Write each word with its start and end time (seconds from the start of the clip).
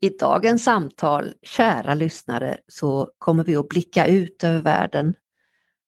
I 0.00 0.08
dagens 0.08 0.64
samtal, 0.64 1.34
kära 1.42 1.94
lyssnare, 1.94 2.58
så 2.68 3.10
kommer 3.18 3.44
vi 3.44 3.56
att 3.56 3.68
blicka 3.68 4.06
ut 4.06 4.44
över 4.44 4.62
världen 4.62 5.14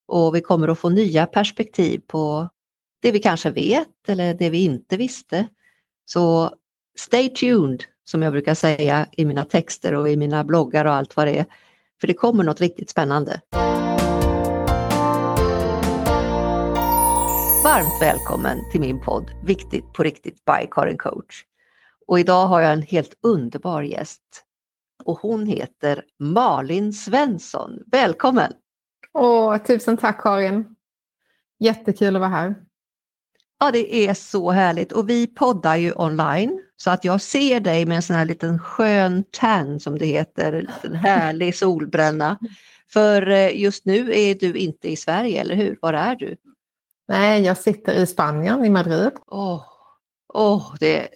och 0.06 0.34
vi 0.34 0.40
kommer 0.40 0.68
att 0.68 0.78
få 0.78 0.88
nya 0.88 1.26
perspektiv 1.26 2.00
på 2.06 2.48
det 3.02 3.12
vi 3.12 3.18
kanske 3.18 3.50
vet 3.50 4.08
eller 4.08 4.34
det 4.34 4.50
vi 4.50 4.64
inte 4.64 4.96
visste. 4.96 5.48
Så 6.04 6.54
stay 6.98 7.28
tuned, 7.28 7.84
som 8.04 8.22
jag 8.22 8.32
brukar 8.32 8.54
säga 8.54 9.06
i 9.12 9.24
mina 9.24 9.44
texter 9.44 9.94
och 9.94 10.08
i 10.08 10.16
mina 10.16 10.44
bloggar 10.44 10.84
och 10.84 10.92
allt 10.92 11.16
vad 11.16 11.26
det 11.26 11.38
är. 11.38 11.46
För 12.00 12.06
det 12.06 12.14
kommer 12.14 12.44
något 12.44 12.60
riktigt 12.60 12.90
spännande. 12.90 13.40
Varmt 17.64 18.02
välkommen 18.02 18.58
till 18.72 18.80
min 18.80 19.00
podd 19.00 19.30
Viktigt 19.44 19.92
på 19.92 20.02
riktigt 20.02 20.44
by 20.44 20.66
Karin 20.70 20.98
Coach. 20.98 21.44
Och 22.08 22.20
idag 22.20 22.46
har 22.46 22.60
jag 22.60 22.72
en 22.72 22.82
helt 22.82 23.14
underbar 23.22 23.82
gäst. 23.82 24.44
Och 25.04 25.18
hon 25.18 25.46
heter 25.46 26.04
Malin 26.18 26.92
Svensson. 26.92 27.78
Välkommen! 27.86 28.52
Åh, 29.14 29.58
tusen 29.58 29.96
tack 29.96 30.22
Karin! 30.22 30.76
Jättekul 31.58 32.16
att 32.16 32.20
vara 32.20 32.30
här. 32.30 32.54
Ja, 33.60 33.70
det 33.70 34.08
är 34.08 34.14
så 34.14 34.50
härligt 34.50 34.92
och 34.92 35.08
vi 35.08 35.26
poddar 35.26 35.76
ju 35.76 35.92
online 35.96 36.62
så 36.76 36.90
att 36.90 37.04
jag 37.04 37.20
ser 37.20 37.60
dig 37.60 37.86
med 37.86 37.96
en 37.96 38.02
sån 38.02 38.16
här 38.16 38.24
liten 38.24 38.58
skön 38.58 39.24
tan 39.30 39.80
som 39.80 39.98
det 39.98 40.06
heter, 40.06 40.66
en 40.82 40.94
härlig 40.94 41.56
solbränna. 41.56 42.38
För 42.92 43.28
eh, 43.28 43.60
just 43.60 43.84
nu 43.84 44.12
är 44.12 44.34
du 44.34 44.54
inte 44.54 44.88
i 44.88 44.96
Sverige, 44.96 45.40
eller 45.40 45.54
hur? 45.54 45.78
Var 45.82 45.92
är 45.92 46.16
du? 46.16 46.36
Nej, 47.08 47.42
jag 47.42 47.58
sitter 47.58 47.94
i 47.94 48.06
Spanien, 48.06 48.64
i 48.64 48.70
Madrid. 48.70 49.12
Åh, 49.26 49.54
oh, 49.54 49.62
oh, 50.34 50.74
det, 50.80 51.08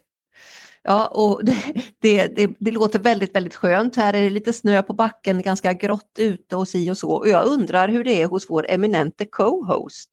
Ja, 0.85 1.07
och 1.07 1.45
det, 1.45 1.57
det, 2.01 2.27
det, 2.27 2.51
det, 2.59 2.71
låter 2.71 2.99
väldigt, 2.99 3.35
väldigt 3.35 3.55
skönt. 3.55 3.97
Här 3.97 4.15
är 4.15 4.23
det 4.23 4.31
lite 4.31 4.53
snö 4.53 4.83
på 4.83 4.93
backen, 4.93 5.43
ganska 5.43 5.73
grått 5.73 6.17
ute 6.19 6.57
och 6.57 6.69
si 6.69 6.91
och 6.91 6.99
så. 6.99 7.11
Och 7.11 7.29
jag 7.29 7.47
undrar 7.47 7.89
hur 7.89 8.05
det 8.05 8.23
är 8.23 8.27
hos 8.27 8.51
vår 8.51 8.67
eminente 8.69 9.27
co-host. 9.27 10.11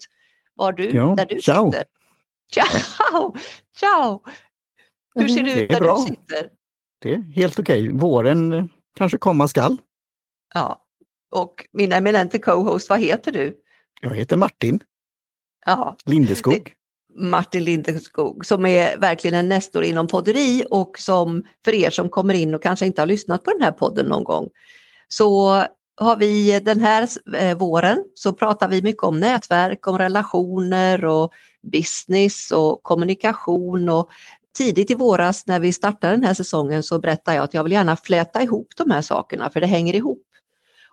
Var 0.56 0.74
du, 0.74 0.90
ja, 0.90 1.14
där 1.18 1.26
du 1.26 1.42
ciao. 1.42 1.72
sitter? 1.72 1.86
Ciao! 2.52 3.36
Ciao! 3.80 4.24
Hur 5.16 5.28
ser 5.28 5.44
det 5.44 5.64
ut 5.64 5.70
där 5.70 5.80
bra. 5.80 5.98
du 5.98 6.16
sitter? 6.16 6.50
Det 7.00 7.14
är 7.14 7.22
helt 7.36 7.60
okej. 7.60 7.92
Våren 7.92 8.70
kanske 8.96 9.18
komma 9.18 9.48
skall. 9.48 9.78
Ja, 10.54 10.86
och 11.32 11.68
min 11.72 11.92
eminente 11.92 12.40
co-host, 12.40 12.90
vad 12.90 13.00
heter 13.00 13.32
du? 13.32 13.58
Jag 14.02 14.16
heter 14.16 14.38
Martin. 14.38 14.80
Ja. 15.66 15.96
Lindeskog. 16.06 16.74
Martin 17.20 17.64
Lindeskog 17.64 18.46
som 18.46 18.66
är 18.66 18.98
verkligen 18.98 19.40
en 19.40 19.50
nestor 19.50 19.84
inom 19.84 20.08
podderi 20.08 20.64
och 20.70 21.00
som 21.00 21.44
för 21.66 21.74
er 21.74 21.90
som 21.90 22.10
kommer 22.10 22.34
in 22.34 22.56
och 22.56 22.64
kanske 22.64 22.86
inte 22.86 23.02
har 23.02 23.08
lyssnat 23.08 23.44
på 23.44 23.52
den 23.52 23.62
här 23.62 23.72
podden 23.72 24.06
någon 24.06 24.24
gång 24.24 24.50
så 25.08 25.64
har 25.98 26.16
vi 26.16 26.60
den 26.60 26.80
här 26.80 27.08
eh, 27.36 27.58
våren 27.58 28.04
så 28.16 28.34
pratar 28.34 28.68
vi 28.68 28.82
mycket 28.82 29.04
om 29.04 29.20
nätverk, 29.20 29.88
om 29.88 29.98
relationer 29.98 31.06
och 31.06 31.34
business 31.72 32.52
och 32.52 32.84
kommunikation 32.84 33.90
och 33.90 34.10
tidigt 34.58 34.92
i 34.92 34.96
våras 34.96 35.48
när 35.48 35.60
vi 35.60 35.74
startade 35.74 36.14
den 36.14 36.24
här 36.24 36.34
säsongen 36.34 36.84
så 36.84 37.00
berättade 37.00 37.38
jag 37.38 37.44
att 37.44 37.54
jag 37.54 37.64
vill 37.64 37.72
gärna 37.72 37.98
fläta 37.98 38.44
ihop 38.44 38.68
de 38.78 38.92
här 38.92 39.02
sakerna 39.02 39.50
för 39.50 39.62
det 39.62 39.68
hänger 39.68 39.96
ihop. 39.96 40.24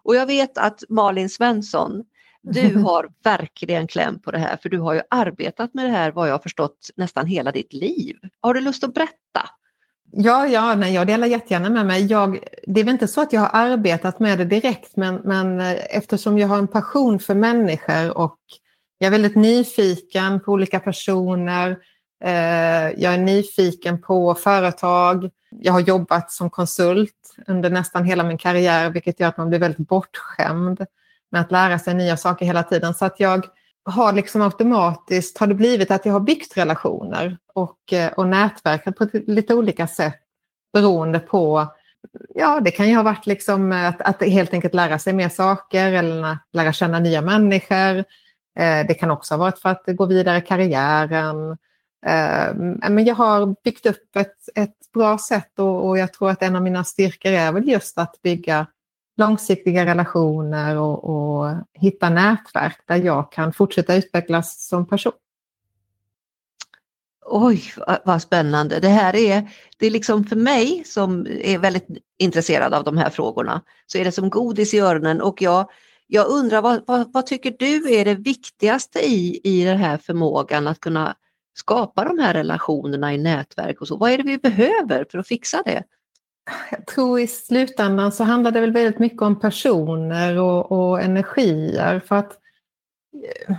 Och 0.03 0.17
jag 0.17 0.27
vet 0.27 0.59
att 0.59 0.83
Malin 0.89 1.31
Svensson 1.31 2.05
du 2.47 2.79
har 2.79 3.09
verkligen 3.25 3.87
kläm 3.87 4.19
på 4.19 4.31
det 4.31 4.39
här 4.39 4.57
för 4.63 4.69
du 4.69 4.79
har 4.79 4.95
ju 4.95 5.01
arbetat 5.11 5.75
med 5.75 5.85
det 5.85 5.91
här 5.91 6.11
vad 6.13 6.29
jag 6.29 6.43
förstått 6.43 6.91
nästan 6.97 7.27
hela 7.27 7.53
ditt 7.53 7.73
liv. 7.73 8.17
Har 8.41 8.55
du 8.55 8.61
lust 8.61 8.85
att 8.85 8.95
berätta? 8.95 9.51
Ja, 10.13 10.47
ja 10.47 10.75
nej, 10.75 10.95
jag 10.95 11.07
delar 11.07 11.27
jättegärna 11.27 11.71
med 11.71 11.87
mig. 11.87 12.07
Jag, 12.07 12.39
det 12.67 12.81
är 12.81 12.85
väl 12.85 12.93
inte 12.93 13.09
så 13.09 13.21
att 13.21 13.33
jag 13.33 13.41
har 13.41 13.51
arbetat 13.53 14.21
med 14.21 14.39
det 14.39 14.45
direkt 14.45 14.97
men, 14.97 15.15
men 15.15 15.61
eh, 15.61 15.97
eftersom 15.97 16.39
jag 16.39 16.49
har 16.49 16.59
en 16.59 16.69
passion 16.69 17.19
för 17.19 17.35
människor 17.35 18.19
och 18.19 18.39
jag 18.99 19.07
är 19.07 19.11
väldigt 19.11 19.37
nyfiken 19.37 20.41
på 20.41 20.53
olika 20.53 20.81
personer. 20.81 21.79
Eh, 22.25 22.91
jag 22.97 23.15
är 23.15 23.19
nyfiken 23.19 24.03
på 24.03 24.35
företag. 24.35 25.31
Jag 25.51 25.73
har 25.73 25.81
jobbat 25.81 26.31
som 26.31 26.51
konsult 26.51 27.37
under 27.47 27.71
nästan 27.71 28.05
hela 28.05 28.25
min 28.25 28.39
karriär 28.39 28.91
vilket 28.91 29.21
gör 29.21 29.29
att 29.29 29.37
man 29.37 29.49
blir 29.49 29.59
väldigt 29.59 29.89
bortskämd 29.89 30.87
med 31.33 31.41
att 31.41 31.53
lära 31.53 31.79
sig 31.79 31.95
nya 31.95 32.17
saker 32.17 32.47
hela 32.47 32.63
tiden. 32.63 32.95
Så 32.95 33.05
att 33.05 33.21
jag 33.21 33.47
har 33.85 34.13
liksom 34.13 34.43
automatiskt 34.43 35.39
har 35.39 35.47
det 35.47 35.55
blivit 35.55 35.91
att 35.91 36.07
jag 36.07 36.13
har 36.13 36.21
byggt 36.21 36.57
relationer 36.57 37.39
och, 37.55 37.93
eh, 37.93 38.13
och 38.13 38.29
nätverkat 38.29 38.97
på 38.97 39.09
lite 39.13 39.55
olika 39.55 39.87
sätt 39.87 40.21
beroende 40.73 41.19
på 41.19 41.67
Ja, 42.35 42.61
det 42.61 42.71
kan 42.71 42.89
ju 42.89 42.97
ha 42.97 43.03
varit 43.03 43.27
liksom 43.27 43.73
att, 43.73 44.01
att 44.01 44.23
helt 44.23 44.53
enkelt 44.53 44.75
lära 44.75 44.99
sig 44.99 45.13
mer 45.13 45.29
saker 45.29 45.93
eller 45.93 46.39
lära 46.53 46.73
känna 46.73 46.99
nya 46.99 47.23
människor. 47.23 48.05
Eh, 48.59 48.87
det 48.89 48.99
kan 49.01 49.11
också 49.11 49.35
ha 49.35 49.39
varit 49.39 49.59
för 49.59 49.69
att 49.69 49.85
gå 49.87 50.07
vidare 50.07 50.39
i 50.39 50.41
karriären. 50.41 51.51
Eh, 52.07 52.55
men 52.91 53.05
jag 53.05 53.15
har 53.15 53.55
byggt 53.65 53.87
upp 53.87 54.17
ett, 54.17 54.37
ett 54.55 54.93
bra 54.95 55.19
sätt 55.19 55.59
och, 55.59 55.89
och 55.89 55.99
jag 55.99 56.13
tror 56.13 56.31
att 56.31 56.43
en 56.43 56.57
av 56.57 56.63
mina 56.63 56.85
styrkor 56.85 57.33
är 57.33 57.53
väl 57.53 57.69
just 57.69 57.99
att 57.99 58.23
bygga 58.23 58.67
långsiktiga 59.17 59.87
relationer 59.87 60.77
och, 60.77 61.05
och 61.05 61.55
hitta 61.73 62.11
nätverk 62.11 62.81
där 62.87 62.97
jag 62.97 63.33
kan 63.33 63.53
fortsätta 63.53 63.95
utvecklas 63.95 64.69
som 64.69 64.89
person. 64.89 65.13
Oj, 67.29 67.63
vad 68.05 68.23
spännande. 68.23 68.81
Det 68.81 68.89
här 68.89 69.17
är, 69.17 69.51
det 69.79 69.87
är 69.87 69.91
liksom 69.91 70.25
för 70.25 70.37
mig 70.37 70.83
som 70.87 71.27
är 71.27 71.59
väldigt 71.59 71.87
intresserad 72.19 72.75
av 72.75 72.85
de 72.85 72.97
här 72.97 73.11
frågorna, 73.11 73.63
så 73.87 73.99
är 73.99 74.05
det 74.05 74.13
som 74.13 74.31
godis 74.31 74.75
i 74.75 74.79
öronen 74.79 75.21
och 75.21 75.43
jag, 75.43 75.71
jag 76.07 76.27
undrar 76.29 76.63
vad, 76.63 76.83
vad, 76.87 77.13
vad 77.13 77.27
tycker 77.27 77.57
du 77.59 77.95
är 77.95 78.05
det 78.05 78.15
viktigaste 78.15 78.99
i, 78.99 79.41
i 79.45 79.65
den 79.65 79.79
här 79.79 79.99
förmågan 79.99 80.67
att 80.67 80.81
kunna 80.81 81.17
skapa 81.55 82.05
de 82.05 82.19
här 82.19 82.35
relationerna 82.35 83.15
i 83.15 83.19
nätverk 83.19 83.81
och 83.81 83.89
så? 83.89 83.97
Vad 83.97 84.11
är 84.11 84.17
det 84.17 84.25
vi 84.25 84.39
behöver 84.39 85.07
för 85.11 85.19
att 85.19 85.29
fixa 85.29 85.63
det? 85.65 85.83
Jag 86.71 86.87
tror 86.87 87.21
i 87.21 87.27
slutändan 87.27 88.13
så 88.13 88.25
handlar 88.25 88.51
det 88.51 88.61
väl 88.61 88.73
väldigt 88.73 88.99
mycket 88.99 89.23
om 89.23 89.41
personer 89.41 90.39
och, 90.39 90.73
och 90.73 91.01
energier. 91.01 92.01
För 92.01 92.17
att 92.17 92.33
eh, 93.49 93.57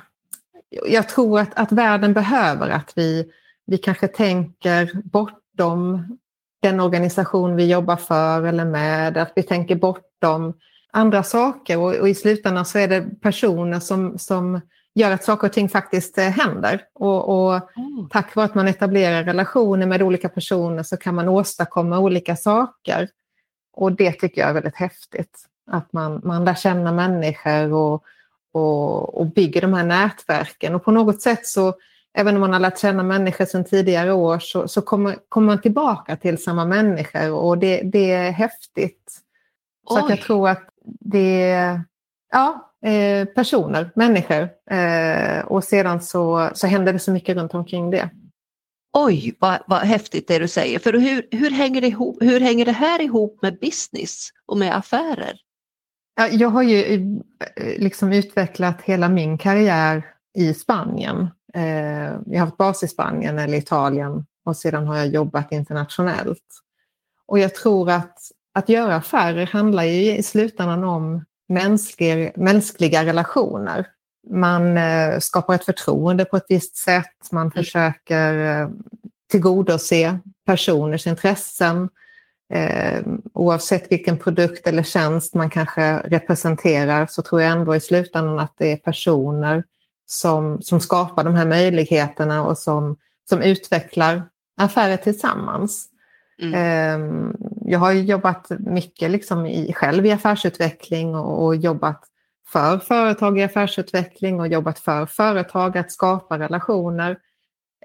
jag 0.85 1.09
tror 1.09 1.39
att, 1.39 1.49
att 1.53 1.71
världen 1.71 2.13
behöver 2.13 2.69
att 2.69 2.93
vi, 2.95 3.31
vi 3.65 3.77
kanske 3.77 4.07
tänker 4.07 5.01
bortom 5.03 6.17
den 6.61 6.79
organisation 6.79 7.55
vi 7.55 7.71
jobbar 7.71 7.95
för 7.95 8.43
eller 8.43 8.65
med, 8.65 9.17
att 9.17 9.31
vi 9.35 9.43
tänker 9.43 9.75
bortom 9.75 10.53
andra 10.91 11.23
saker 11.23 11.77
och, 11.77 11.95
och 11.95 12.09
i 12.09 12.15
slutändan 12.15 12.65
så 12.65 12.79
är 12.79 12.87
det 12.87 13.21
personer 13.21 13.79
som, 13.79 14.17
som 14.19 14.61
gör 14.97 15.11
att 15.11 15.23
saker 15.23 15.47
och 15.47 15.53
ting 15.53 15.69
faktiskt 15.69 16.17
eh, 16.17 16.29
händer. 16.29 16.81
Och, 16.93 17.29
och 17.29 17.53
mm. 17.77 18.09
tack 18.09 18.35
vare 18.35 18.45
att 18.45 18.55
man 18.55 18.67
etablerar 18.67 19.23
relationer 19.23 19.85
med 19.85 20.01
olika 20.01 20.29
personer 20.29 20.83
så 20.83 20.97
kan 20.97 21.15
man 21.15 21.29
åstadkomma 21.29 21.99
olika 21.99 22.35
saker. 22.35 23.09
Och 23.73 23.91
det 23.91 24.11
tycker 24.11 24.41
jag 24.41 24.49
är 24.49 24.53
väldigt 24.53 24.75
häftigt. 24.75 25.39
Att 25.71 25.93
man, 25.93 26.21
man 26.23 26.45
lär 26.45 26.55
känna 26.55 26.91
människor 26.91 27.73
och, 27.73 28.03
och, 28.53 29.17
och 29.19 29.25
bygger 29.25 29.61
de 29.61 29.73
här 29.73 29.83
nätverken. 29.83 30.75
Och 30.75 30.83
på 30.83 30.91
något 30.91 31.21
sätt 31.21 31.47
så, 31.47 31.75
även 32.13 32.35
om 32.35 32.41
man 32.41 32.53
har 32.53 32.59
lärt 32.59 32.79
känna 32.79 33.03
människor 33.03 33.45
sedan 33.45 33.65
tidigare 33.65 34.13
år, 34.13 34.39
så, 34.39 34.67
så 34.67 34.81
kommer, 34.81 35.17
kommer 35.29 35.47
man 35.47 35.61
tillbaka 35.61 36.15
till 36.15 36.43
samma 36.43 36.65
människor 36.65 37.31
och 37.31 37.57
det, 37.57 37.81
det 37.81 38.11
är 38.11 38.31
häftigt. 38.31 39.21
Så 39.89 40.07
jag 40.09 40.21
tror 40.21 40.49
att 40.49 40.63
det, 40.99 41.81
ja, 42.31 42.66
Eh, 42.85 43.25
personer, 43.25 43.91
människor. 43.95 44.49
Eh, 44.71 45.45
och 45.45 45.63
sedan 45.63 46.01
så, 46.01 46.49
så 46.53 46.67
händer 46.67 46.93
det 46.93 46.99
så 46.99 47.11
mycket 47.11 47.38
runt 47.38 47.53
omkring 47.53 47.91
det. 47.91 48.09
Oj, 48.93 49.35
vad, 49.39 49.59
vad 49.67 49.79
häftigt 49.79 50.27
det 50.27 50.39
du 50.39 50.47
säger. 50.47 50.79
För 50.79 50.93
hur, 50.93 51.27
hur, 51.31 51.51
hänger 51.51 51.81
det 51.81 51.88
ihop, 51.88 52.17
hur 52.21 52.39
hänger 52.39 52.65
det 52.65 52.71
här 52.71 53.01
ihop 53.01 53.39
med 53.41 53.59
business 53.59 54.29
och 54.45 54.57
med 54.57 54.77
affärer? 54.77 55.39
Ja, 56.15 56.27
jag 56.27 56.50
har 56.50 56.63
ju 56.63 56.83
eh, 57.56 57.81
liksom 57.81 58.13
utvecklat 58.13 58.81
hela 58.81 59.09
min 59.09 59.38
karriär 59.38 60.06
i 60.33 60.53
Spanien. 60.53 61.27
jag 62.25 62.39
har 62.39 62.45
haft 62.45 62.57
bas 62.57 62.83
i 62.83 62.88
Spanien 62.88 63.39
eller 63.39 63.57
Italien 63.57 64.25
och 64.45 64.57
sedan 64.57 64.88
har 64.88 64.97
jag 64.97 65.07
jobbat 65.07 65.51
internationellt. 65.51 66.44
Och 67.25 67.39
jag 67.39 67.56
tror 67.56 67.89
att 67.89 68.18
att 68.57 68.69
göra 68.69 68.95
affärer 68.95 69.45
handlar 69.45 69.83
ju 69.83 70.18
i 70.18 70.24
slutändan 70.24 70.83
om 70.83 71.25
mänskliga, 71.47 72.31
mänskliga 72.35 73.05
relationer. 73.05 73.88
Man 74.29 74.77
eh, 74.77 75.19
skapar 75.19 75.55
ett 75.55 75.65
förtroende 75.65 76.25
på 76.25 76.38
ett 76.38 76.45
visst 76.49 76.75
sätt, 76.75 77.31
man 77.31 77.41
mm. 77.41 77.51
försöker 77.51 78.61
eh, 78.61 78.69
tillgodose 79.31 80.19
personers 80.45 81.07
intressen. 81.07 81.89
Eh, 82.53 83.01
oavsett 83.33 83.91
vilken 83.91 84.17
produkt 84.17 84.67
eller 84.67 84.83
tjänst 84.83 85.33
man 85.33 85.49
kanske 85.49 85.97
representerar 85.97 87.07
så 87.09 87.21
tror 87.21 87.41
jag 87.41 87.51
ändå 87.51 87.75
i 87.75 87.79
slutändan 87.79 88.39
att 88.39 88.53
det 88.57 88.71
är 88.71 88.77
personer 88.77 89.63
som, 90.05 90.61
som 90.61 90.79
skapar 90.79 91.23
de 91.23 91.35
här 91.35 91.45
möjligheterna 91.45 92.45
och 92.45 92.57
som, 92.57 92.97
som 93.29 93.41
utvecklar 93.41 94.29
affärer 94.57 94.97
tillsammans. 94.97 95.89
Mm. 96.42 96.54
Ehm, 96.54 97.36
jag 97.66 97.80
har 97.80 97.92
jobbat 97.92 98.50
mycket 98.60 99.12
liksom 99.12 99.45
i, 99.45 99.74
själv 99.74 100.06
i 100.06 100.12
affärsutveckling 100.12 101.16
och, 101.16 101.45
och, 101.45 101.56
jobbat 101.56 102.04
för 102.48 102.80
företag 102.80 103.39
i 103.39 103.44
affärsutveckling 103.44 104.39
och 104.39 104.48
jobbat 104.48 104.80
för 104.80 105.06
företag 105.06 105.78
att 105.78 105.92
skapa 105.92 106.39
relationer. 106.39 107.18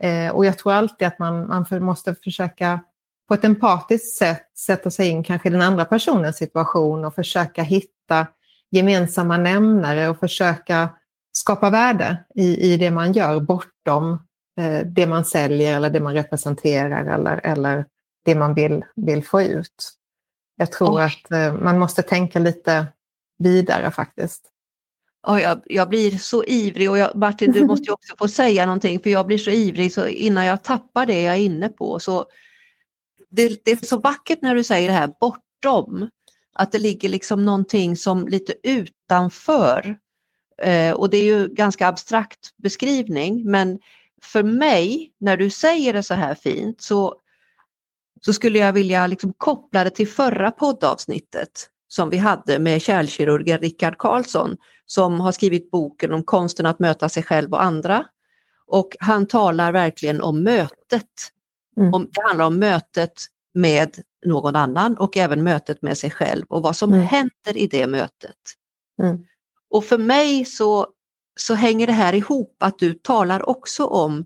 Eh, 0.01 0.29
och 0.29 0.47
jag 0.47 0.59
tror 0.59 0.73
alltid 0.73 1.09
att 1.09 1.19
man, 1.19 1.49
man 1.49 1.85
måste 1.85 2.15
försöka 2.15 2.81
på 3.29 3.35
ett 3.35 3.45
empatiskt 3.45 4.17
sätt 4.17 4.59
sätta 4.59 4.91
sig 4.91 5.09
in 5.09 5.25
kanske 5.25 5.49
i 5.49 5.53
den 5.53 5.63
andra 5.63 5.85
personens 5.85 6.37
situation 6.37 7.05
och 7.05 7.15
försöka 7.15 7.63
hitta 7.63 8.27
gemensamma 8.71 9.37
nämnare 9.37 10.09
och 10.09 10.19
försöka 10.19 10.89
skapa 11.33 11.71
värde 11.71 12.25
i, 12.35 12.73
i 12.73 12.77
det 12.77 12.91
man 12.91 13.13
gör 13.13 13.41
bortom 13.41 14.13
eh, 14.61 14.87
det 14.87 15.07
man 15.07 15.25
säljer 15.25 15.77
eller 15.77 15.91
det 15.91 16.01
man 16.01 16.15
representerar 16.15 17.15
eller, 17.15 17.41
eller 17.45 17.85
det 18.25 18.35
man 18.35 18.55
vill, 18.55 18.85
vill 18.97 19.25
få 19.25 19.43
ut. 19.43 19.93
Jag 20.57 20.73
tror 20.73 20.99
Oj. 20.99 21.03
att 21.03 21.33
eh, 21.33 21.55
man 21.55 21.79
måste 21.79 22.03
tänka 22.03 22.39
lite 22.39 22.87
vidare 23.39 23.91
faktiskt. 23.91 24.49
Oh, 25.27 25.43
jag, 25.43 25.61
jag, 25.65 25.89
blir 25.89 26.19
så 26.19 26.45
ivrig 26.45 26.91
och 26.91 26.99
jag, 26.99 27.17
Martin 27.17 27.53
du 27.53 27.67
måste 27.67 27.93
också 27.93 28.15
få 28.19 28.29
säga 28.29 28.67
någonting 28.67 29.01
för 29.01 29.11
jag 29.11 29.27
blir 29.27 29.39
så 29.39 29.51
ivrig 29.51 29.93
så 29.93 30.07
innan 30.07 30.47
jag 30.47 30.63
tappar 30.63 31.07
det 31.07 31.23
jag 31.23 31.35
är 31.35 31.41
inne 31.41 31.69
på 31.69 32.01
så 32.01 32.27
det, 33.33 33.65
det 33.65 33.71
är 33.71 33.87
så 33.87 33.99
vackert 33.99 34.43
när 34.43 34.55
du 34.55 34.65
säger 34.65 34.89
det 34.89 34.95
här 34.95 35.13
bortom. 35.21 36.11
Att 36.55 36.73
det 36.73 36.79
ligger 36.79 37.09
liksom 37.09 37.45
någonting 37.45 37.97
som 37.97 38.29
lite 38.29 38.55
utanför. 38.63 39.97
Eh, 40.63 40.93
och 40.93 41.11
det 41.11 41.17
är 41.17 41.25
ju 41.25 41.49
ganska 41.49 41.89
abstrakt 41.89 42.57
beskrivning 42.57 43.51
men 43.51 43.79
för 44.23 44.43
mig 44.43 45.13
när 45.19 45.37
du 45.37 45.51
säger 45.51 45.93
det 45.93 46.03
så 46.03 46.15
här 46.15 46.35
fint 46.35 46.81
så, 46.81 47.15
så 48.25 48.33
skulle 48.33 48.59
jag 48.59 48.73
vilja 48.73 49.07
liksom 49.07 49.33
koppla 49.33 49.85
det 49.85 49.91
till 49.91 50.09
förra 50.09 50.51
poddavsnittet 50.51 51.69
som 51.89 52.11
vi 52.11 52.17
hade 52.17 52.59
med 52.59 52.83
kärlkirurgen 52.83 53.59
Rickard 53.59 53.99
Karlsson 53.99 54.57
som 54.87 55.21
har 55.21 55.33
skrivit 55.33 55.71
boken 55.71 56.13
om 56.13 56.25
konsten 56.25 56.67
att 56.67 56.79
möta 56.79 57.09
sig 57.09 57.23
själv 57.23 57.53
och 57.53 57.63
andra. 57.63 58.07
Och 58.67 58.97
han 59.01 59.27
talar 59.27 59.73
verkligen 59.73 60.23
om 60.23 60.43
mötet. 60.43 61.11
Mm. 61.77 61.95
Om, 61.95 62.09
det 62.13 62.23
handlar 62.23 62.47
om 62.47 62.59
mötet 62.59 63.13
med 63.55 63.97
någon 64.27 64.57
annan 64.57 64.97
och 64.97 65.17
även 65.17 65.43
mötet 65.43 65.83
med 65.83 65.99
sig 65.99 66.11
själv 66.11 66.45
och 66.49 66.63
vad 66.63 66.77
som 66.77 66.93
mm. 66.93 67.07
händer 67.07 67.57
i 67.57 67.67
det 67.67 67.87
mötet. 67.87 68.37
Mm. 69.03 69.27
Och 69.71 69.85
för 69.85 69.99
mig 69.99 70.45
så, 70.45 70.87
så 71.41 71.55
hänger 71.55 71.87
det 71.87 71.93
här 71.93 72.13
ihop 72.13 72.57
att 72.61 72.79
du 72.79 72.95
talar 72.95 73.49
också 73.49 73.87
om 73.87 74.25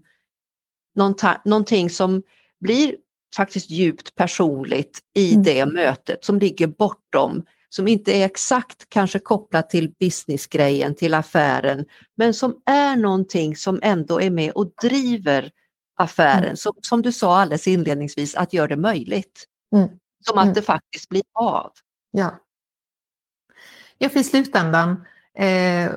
någonting 1.45 1.91
som 1.91 2.23
blir 2.61 2.97
faktiskt 3.37 3.71
djupt 3.71 4.15
personligt 4.15 5.01
i 5.15 5.33
mm. 5.33 5.43
det 5.43 5.67
mötet 5.67 6.25
som 6.25 6.39
ligger 6.39 6.67
bortom, 6.67 7.45
som 7.69 7.89
inte 7.89 8.13
är 8.13 8.25
exakt 8.25 8.89
kanske 8.89 9.19
kopplat 9.19 9.71
till 9.71 9.95
businessgrejen, 10.01 10.95
till 10.95 11.15
affären, 11.15 11.85
men 12.17 12.35
som 12.35 12.63
är 12.67 12.97
någonting 12.97 13.57
som 13.57 13.81
ändå 13.83 14.21
är 14.21 14.31
med 14.31 14.53
och 14.53 14.73
driver 14.83 15.51
affären, 15.97 16.45
mm. 16.45 16.57
som, 16.57 16.73
som 16.81 17.03
du 17.03 17.13
sa 17.13 17.39
alldeles 17.39 17.69
inledningsvis, 17.69 18.35
att 18.35 18.53
göra 18.53 18.69
det 18.69 18.77
möjligt. 18.77 19.45
Mm. 19.77 19.89
Som 20.25 20.39
att 20.39 20.45
mm. 20.45 20.55
det 20.55 20.63
faktiskt 20.63 21.09
blir 21.09 21.23
av. 21.35 21.73
Ja. 22.11 22.39
Ja, 23.99 24.09
för 24.09 24.21
i 24.21 24.25
slutändan, 24.25 25.05
eh, 25.39 25.93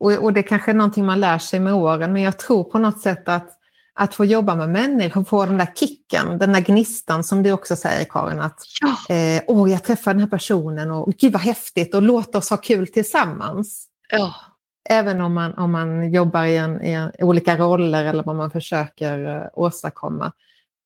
och, 0.00 0.12
och 0.12 0.32
det 0.32 0.42
kanske 0.42 0.70
är 0.70 0.74
någonting 0.74 1.06
man 1.06 1.20
lär 1.20 1.38
sig 1.38 1.60
med 1.60 1.74
åren, 1.74 2.12
men 2.12 2.22
jag 2.22 2.38
tror 2.38 2.64
på 2.64 2.78
något 2.78 3.00
sätt 3.00 3.28
att 3.28 3.57
att 3.98 4.14
få 4.14 4.24
jobba 4.24 4.56
med 4.56 4.68
människor, 4.68 5.24
få 5.24 5.46
den 5.46 5.58
där 5.58 5.72
kicken, 5.74 6.38
den 6.38 6.52
där 6.52 6.60
gnistan 6.60 7.24
som 7.24 7.42
du 7.42 7.52
också 7.52 7.76
säger 7.76 8.04
Karin, 8.04 8.40
att 8.40 8.60
ja. 8.80 9.14
eh, 9.14 9.42
åh, 9.46 9.70
jag 9.70 9.84
träffar 9.84 10.14
den 10.14 10.20
här 10.20 10.28
personen 10.28 10.90
och 10.90 11.12
gud 11.12 11.32
vad 11.32 11.42
häftigt 11.42 11.94
och 11.94 12.02
låt 12.02 12.34
oss 12.34 12.50
ha 12.50 12.56
kul 12.56 12.86
tillsammans. 12.86 13.86
Ja. 14.10 14.34
Även 14.88 15.20
om 15.20 15.34
man, 15.34 15.54
om 15.54 15.72
man 15.72 16.12
jobbar 16.12 16.44
i, 16.44 16.56
en, 16.56 16.82
i 16.82 16.92
en, 16.92 17.12
olika 17.18 17.56
roller 17.56 18.04
eller 18.04 18.22
vad 18.22 18.36
man 18.36 18.50
försöker 18.50 19.36
uh, 19.36 19.46
åstadkomma. 19.52 20.32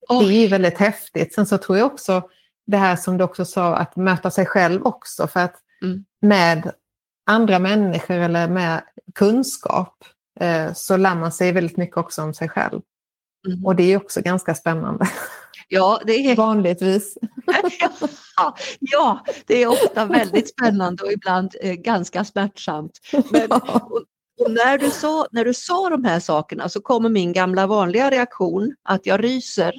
Oj. 0.09 0.27
Det 0.27 0.35
är 0.35 0.41
ju 0.41 0.47
väldigt 0.47 0.79
häftigt. 0.79 1.35
Sen 1.35 1.47
så 1.47 1.59
tror 1.59 1.79
jag 1.79 1.87
också 1.87 2.23
det 2.67 2.77
här 2.77 2.97
som 2.97 3.19
du 3.19 3.25
också 3.25 3.45
sa, 3.45 3.77
att 3.77 3.97
möta 3.97 4.31
sig 4.31 4.47
själv 4.47 4.87
också. 4.87 5.27
För 5.27 5.41
att 5.41 5.55
mm. 5.83 6.05
med 6.21 6.73
andra 7.27 7.59
människor 7.59 8.15
eller 8.15 8.49
med 8.49 8.83
kunskap 9.15 10.05
eh, 10.41 10.73
så 10.73 10.97
lär 10.97 11.15
man 11.15 11.33
sig 11.33 11.53
väldigt 11.53 11.77
mycket 11.77 11.97
också 11.97 12.23
om 12.23 12.35
sig 12.35 12.49
själv. 12.49 12.81
Mm. 13.47 13.67
Och 13.67 13.77
det 13.77 13.93
är 13.93 13.97
också 13.97 14.21
ganska 14.21 14.55
spännande. 14.55 15.09
Ja, 15.69 16.01
det 16.07 16.13
är... 16.13 16.37
Vanligtvis. 16.37 17.19
ja, 18.81 19.25
det 19.47 19.63
är 19.63 19.67
ofta 19.67 20.05
väldigt 20.05 20.49
spännande 20.49 21.05
och 21.05 21.13
ibland 21.13 21.55
eh, 21.61 21.75
ganska 21.75 22.25
smärtsamt. 22.25 23.01
Men, 23.31 23.53
och, 23.53 24.03
och 24.41 24.51
när, 24.51 24.79
du 24.79 24.91
sa, 24.91 25.27
när 25.31 25.45
du 25.45 25.55
sa 25.55 25.89
de 25.89 26.05
här 26.05 26.21
sakerna 26.21 26.69
så 26.69 26.81
kommer 26.81 27.09
min 27.09 27.33
gamla 27.33 27.67
vanliga 27.67 28.11
reaktion 28.11 28.75
att 28.83 29.07
jag 29.07 29.25
ryser. 29.25 29.75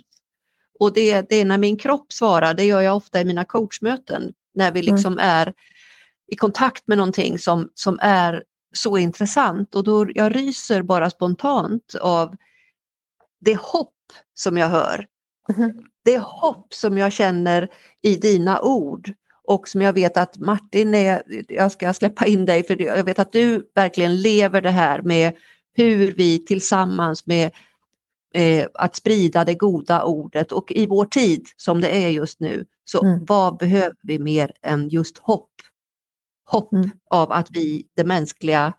Och 0.79 0.93
det, 0.93 1.29
det 1.29 1.35
är 1.35 1.45
när 1.45 1.57
min 1.57 1.77
kropp 1.77 2.13
svarar, 2.13 2.53
det 2.53 2.63
gör 2.63 2.81
jag 2.81 2.97
ofta 2.97 3.21
i 3.21 3.25
mina 3.25 3.45
coachmöten, 3.45 4.33
när 4.53 4.71
vi 4.71 4.79
mm. 4.79 4.93
liksom 4.93 5.13
mm. 5.13 5.25
är 5.25 5.53
i 6.31 6.35
kontakt 6.35 6.87
med 6.87 6.97
någonting 6.97 7.39
som, 7.39 7.69
som 7.73 7.99
är 8.01 8.43
så 8.75 8.97
intressant 8.97 9.75
och 9.75 9.83
då 9.83 10.07
jag 10.15 10.35
ryser 10.35 10.81
bara 10.81 11.09
spontant 11.09 11.95
av 12.01 12.35
det 13.43 13.59
hopp 13.59 13.93
som 14.33 14.57
jag 14.57 14.69
hör. 14.69 15.07
Mm. 15.57 15.71
Det 16.05 16.17
hopp 16.17 16.73
som 16.73 16.97
jag 16.97 17.13
känner 17.13 17.69
i 18.01 18.15
dina 18.15 18.61
ord 18.61 19.13
och 19.43 19.67
som 19.67 19.81
jag 19.81 19.93
vet 19.93 20.17
att 20.17 20.37
Martin 20.37 20.95
är, 20.95 21.23
jag 21.47 21.71
ska 21.71 21.93
släppa 21.93 22.25
in 22.25 22.45
dig 22.45 22.63
för 22.63 22.81
jag 22.81 23.03
vet 23.03 23.19
att 23.19 23.31
du 23.31 23.71
verkligen 23.75 24.21
lever 24.21 24.61
det 24.61 24.71
här 24.71 25.01
med 25.01 25.33
hur 25.73 26.13
vi 26.13 26.45
tillsammans 26.45 27.25
med 27.25 27.51
eh, 28.33 28.67
att 28.73 28.95
sprida 28.95 29.45
det 29.45 29.53
goda 29.53 30.03
ordet 30.03 30.51
och 30.51 30.71
i 30.71 30.87
vår 30.87 31.05
tid 31.05 31.47
som 31.57 31.81
det 31.81 31.89
är 31.89 32.09
just 32.09 32.39
nu, 32.39 32.65
så 32.85 33.03
mm. 33.03 33.25
vad 33.25 33.57
behöver 33.57 33.97
vi 34.01 34.19
mer 34.19 34.51
än 34.61 34.89
just 34.89 35.17
hopp? 35.17 35.49
Hopp 36.45 36.73
mm. 36.73 36.89
av 37.09 37.31
att 37.31 37.47
vi, 37.51 37.87
det 37.95 38.03
mänskliga, 38.03 38.73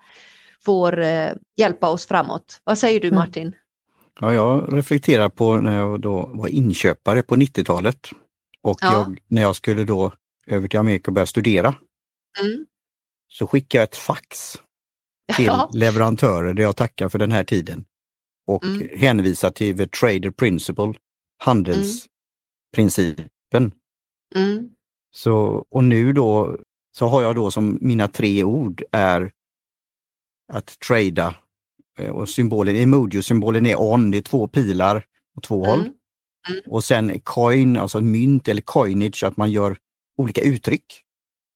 får 0.65 1.01
eh, 1.01 1.33
hjälpa 1.57 1.91
oss 1.91 2.07
framåt. 2.07 2.61
Vad 2.65 2.79
säger 2.79 3.01
du 3.01 3.09
mm. 3.09 3.19
Martin? 3.19 3.53
Ja, 4.21 4.35
jag 4.35 4.77
reflekterar 4.77 5.29
på 5.29 5.57
när 5.57 5.79
jag 5.79 6.01
då 6.01 6.31
var 6.35 6.49
inköpare 6.49 7.23
på 7.23 7.37
90-talet 7.37 8.09
och 8.63 8.79
ja. 8.81 8.93
jag, 8.93 9.19
när 9.29 9.43
jag 9.43 9.57
skulle 9.57 9.85
då 9.85 10.13
över 10.47 10.69
till 10.69 10.79
Amerika 10.79 11.11
och 11.11 11.15
börja 11.15 11.27
studera. 11.27 11.75
Mm. 12.41 12.67
Så 13.29 13.47
skickade 13.47 13.83
jag 13.83 13.89
ett 13.89 13.97
fax 13.97 14.57
till 15.37 15.45
ja. 15.45 15.71
leverantörer 15.75 16.55
där 16.55 16.63
jag 16.63 16.77
tackar 16.77 17.09
för 17.09 17.19
den 17.19 17.33
här 17.33 17.45
tiden 17.45 17.85
och 18.47 18.65
mm. 18.65 18.99
hänvisar 18.99 19.51
till 19.51 19.79
the 19.79 19.87
trader 19.87 20.31
principle, 20.31 20.95
handelsprincipen. 21.39 23.73
Mm. 24.35 24.71
Så, 25.11 25.67
och 25.71 25.85
nu 25.85 26.13
då 26.13 26.59
så 26.93 27.07
har 27.07 27.23
jag 27.23 27.35
då 27.35 27.51
som 27.51 27.79
mina 27.81 28.09
tre 28.09 28.45
ord 28.45 28.83
är 28.93 29.33
att 30.53 30.79
trada 30.79 31.35
och 32.13 32.29
symbolen, 32.29 32.77
emoji-symbolen 32.77 33.67
är 33.67 33.81
on, 33.81 34.11
det 34.11 34.19
är 34.19 34.23
två 34.23 34.49
pilar 34.49 35.05
och 35.37 35.43
två 35.43 35.65
håll. 35.65 35.81
Mm. 35.81 35.93
Mm. 36.49 36.61
Och 36.67 36.85
sen 36.85 37.21
coin, 37.21 37.77
alltså 37.77 38.01
mynt 38.01 38.49
eller 38.49 38.63
coinage, 38.63 39.25
att 39.25 39.37
man 39.37 39.51
gör 39.51 39.77
olika 40.17 40.41
uttryck. 40.41 41.03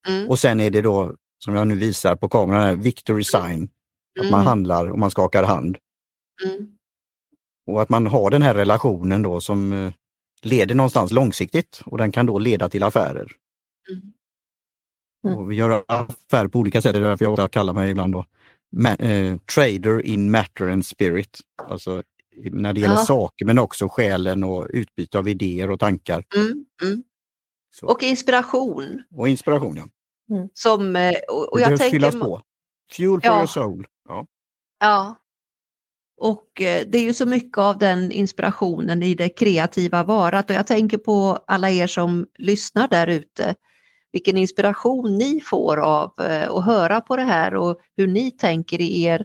Mm. 0.08 0.28
Och 0.28 0.38
sen 0.38 0.60
är 0.60 0.70
det 0.70 0.82
då, 0.82 1.14
som 1.38 1.54
jag 1.54 1.66
nu 1.66 1.74
visar 1.74 2.16
på 2.16 2.28
kameran, 2.28 2.82
victory 2.82 3.24
sign. 3.24 3.68
Att 4.20 4.30
man 4.30 4.40
mm. 4.40 4.46
handlar 4.46 4.90
och 4.90 4.98
man 4.98 5.10
skakar 5.10 5.44
hand. 5.44 5.78
Mm. 6.44 6.68
Och 7.66 7.82
att 7.82 7.88
man 7.88 8.06
har 8.06 8.30
den 8.30 8.42
här 8.42 8.54
relationen 8.54 9.22
då 9.22 9.40
som 9.40 9.72
eh, 9.72 9.92
leder 10.42 10.74
någonstans 10.74 11.12
långsiktigt 11.12 11.82
och 11.84 11.98
den 11.98 12.12
kan 12.12 12.26
då 12.26 12.38
leda 12.38 12.68
till 12.68 12.82
affärer. 12.82 13.32
Mm. 15.24 15.36
Och 15.36 15.50
vi 15.50 15.56
gör 15.56 15.84
affärer 15.88 16.48
på 16.48 16.58
olika 16.58 16.82
sätt, 16.82 16.92
det 16.92 16.98
är 16.98 17.02
därför 17.02 17.24
jag 17.24 17.50
kallar 17.50 17.72
mig 17.72 17.90
ibland 17.90 18.12
då 18.12 18.24
eh, 18.98 19.36
trader 19.54 20.06
in 20.06 20.30
matter 20.30 20.68
and 20.68 20.86
spirit. 20.86 21.40
Alltså 21.68 22.02
när 22.50 22.72
det 22.72 22.80
gäller 22.80 22.94
ja. 22.94 23.04
saker 23.04 23.44
men 23.44 23.58
också 23.58 23.88
själen 23.88 24.44
och 24.44 24.66
utbyte 24.70 25.18
av 25.18 25.28
idéer 25.28 25.70
och 25.70 25.80
tankar. 25.80 26.24
Mm, 26.36 26.64
mm. 26.82 27.02
Och 27.82 28.02
inspiration. 28.02 29.02
Och 29.16 29.28
inspiration, 29.28 29.76
ja. 29.76 29.88
Mm. 30.36 30.48
Som, 30.54 30.96
eh, 30.96 31.14
och, 31.28 31.52
och 31.52 31.60
jag 31.60 31.68
tänker, 31.68 31.90
fyllas 31.90 32.14
på. 32.14 32.42
Fuel 32.92 33.20
for 33.20 33.30
ja. 33.30 33.38
your 33.38 33.46
soul. 33.46 33.86
Ja. 34.08 34.26
ja. 34.80 35.16
Och 36.20 36.60
eh, 36.60 36.86
det 36.86 36.98
är 36.98 37.02
ju 37.02 37.14
så 37.14 37.26
mycket 37.26 37.58
av 37.58 37.78
den 37.78 38.12
inspirationen 38.12 39.02
i 39.02 39.14
det 39.14 39.28
kreativa 39.28 40.04
varat 40.04 40.50
och 40.50 40.56
jag 40.56 40.66
tänker 40.66 40.98
på 40.98 41.44
alla 41.46 41.70
er 41.70 41.86
som 41.86 42.26
lyssnar 42.38 42.88
där 42.88 43.06
ute 43.06 43.54
vilken 44.12 44.36
inspiration 44.36 45.18
ni 45.18 45.40
får 45.40 45.76
av 45.76 46.12
eh, 46.20 46.50
att 46.50 46.64
höra 46.64 47.00
på 47.00 47.16
det 47.16 47.22
här 47.22 47.54
och 47.54 47.80
hur 47.96 48.06
ni 48.06 48.30
tänker 48.30 48.80
i 48.80 49.02
er 49.02 49.24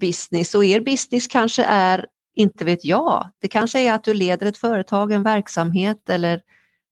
business. 0.00 0.54
Och 0.54 0.64
er 0.64 0.80
business 0.80 1.26
kanske 1.26 1.64
är 1.64 2.06
inte 2.34 2.64
vet 2.64 2.84
jag. 2.84 3.30
Det 3.38 3.48
kanske 3.48 3.80
är 3.80 3.92
att 3.92 4.04
du 4.04 4.14
leder 4.14 4.46
ett 4.46 4.58
företag, 4.58 5.12
en 5.12 5.22
verksamhet 5.22 6.10
eller, 6.10 6.42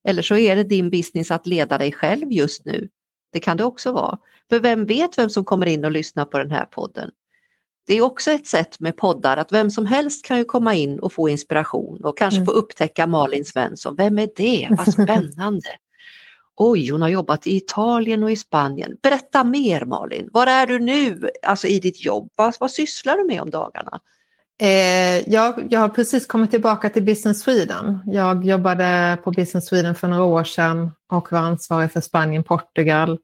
eller 0.09 0.23
så 0.23 0.37
är 0.37 0.57
det 0.57 0.65
din 0.65 0.91
business 0.91 1.31
att 1.31 1.47
leda 1.47 1.79
dig 1.79 1.93
själv 1.93 2.33
just 2.33 2.65
nu. 2.65 2.89
Det 3.33 3.41
kan 3.41 3.57
det 3.57 3.65
också 3.65 3.93
vara. 3.93 4.19
För 4.49 4.61
vem 4.61 4.87
vet 4.87 5.19
vem 5.19 5.31
som 5.31 5.45
kommer 5.45 5.67
in 5.67 5.85
och 5.85 5.91
lyssnar 5.91 6.25
på 6.25 6.39
den 6.39 6.51
här 6.51 6.65
podden? 6.65 7.11
Det 7.87 7.95
är 7.95 8.03
också 8.03 8.31
ett 8.31 8.47
sätt 8.47 8.81
med 8.81 8.97
poddar 8.97 9.37
att 9.37 9.53
vem 9.53 9.71
som 9.71 9.87
helst 9.87 10.25
kan 10.25 10.39
ju 10.39 10.45
komma 10.45 10.75
in 10.75 10.99
och 10.99 11.13
få 11.13 11.29
inspiration 11.29 12.05
och 12.05 12.19
kanske 12.19 12.37
mm. 12.37 12.47
få 12.47 12.53
upptäcka 12.53 13.07
Malin 13.07 13.45
Svensson. 13.45 13.97
Vem 13.97 14.19
är 14.19 14.29
det? 14.37 14.69
Vad 14.71 14.93
spännande! 14.93 15.69
Oj, 16.57 16.91
hon 16.91 17.03
har 17.03 17.09
jobbat 17.09 17.47
i 17.47 17.57
Italien 17.57 18.23
och 18.23 18.31
i 18.31 18.37
Spanien. 18.37 18.97
Berätta 19.03 19.45
mer 19.45 19.85
Malin, 19.85 20.29
var 20.33 20.47
är 20.47 20.67
du 20.67 20.79
nu 20.79 21.31
alltså 21.43 21.67
i 21.67 21.81
ditt 21.81 22.05
jobb? 22.05 22.31
Vad, 22.37 22.55
vad 22.61 22.71
sysslar 22.71 23.17
du 23.17 23.25
med 23.25 23.43
om 23.43 23.51
dagarna? 23.51 24.01
Eh, 24.61 25.33
jag, 25.33 25.67
jag 25.71 25.81
har 25.81 25.89
precis 25.89 26.27
kommit 26.27 26.51
tillbaka 26.51 26.91
till 26.91 27.03
Business 27.03 27.41
Sweden. 27.41 27.99
Jag 28.07 28.45
jobbade 28.45 29.19
på 29.25 29.31
Business 29.31 29.67
Sweden 29.67 29.95
för 29.95 30.09
några 30.09 30.25
år 30.25 30.45
sedan 30.45 30.91
och 31.09 31.33
var 31.33 31.39
ansvarig 31.39 31.93
för 31.93 32.01
Spanien, 32.01 32.45
Portugal 32.45 33.19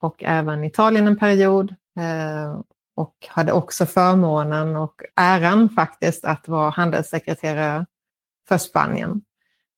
och 0.00 0.24
även 0.24 0.64
Italien 0.64 1.06
en 1.06 1.18
period. 1.18 1.74
Eh, 1.98 2.60
och 2.94 3.14
hade 3.28 3.52
också 3.52 3.86
förmånen 3.86 4.76
och 4.76 5.02
äran 5.16 5.68
faktiskt 5.68 6.24
att 6.24 6.48
vara 6.48 6.70
handelssekreterare 6.70 7.86
för 8.48 8.58
Spanien. 8.58 9.22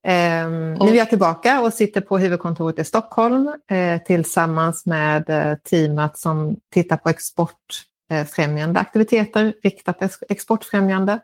Eh, 0.05 0.51
nu 0.51 0.91
är 0.91 0.95
jag 0.95 1.09
tillbaka 1.09 1.61
och 1.61 1.73
sitter 1.73 2.01
på 2.01 2.19
huvudkontoret 2.19 2.79
i 2.79 2.85
Stockholm 2.85 3.53
eh, 3.71 4.03
tillsammans 4.03 4.87
med 4.87 5.31
eh, 5.31 5.55
teamet 5.59 6.19
som 6.19 6.57
tittar 6.73 6.97
på 6.97 7.09
exportfrämjande 7.09 8.81
aktiviteter, 8.81 9.55
riktat 9.63 10.19
exportfrämjande. 10.29 11.21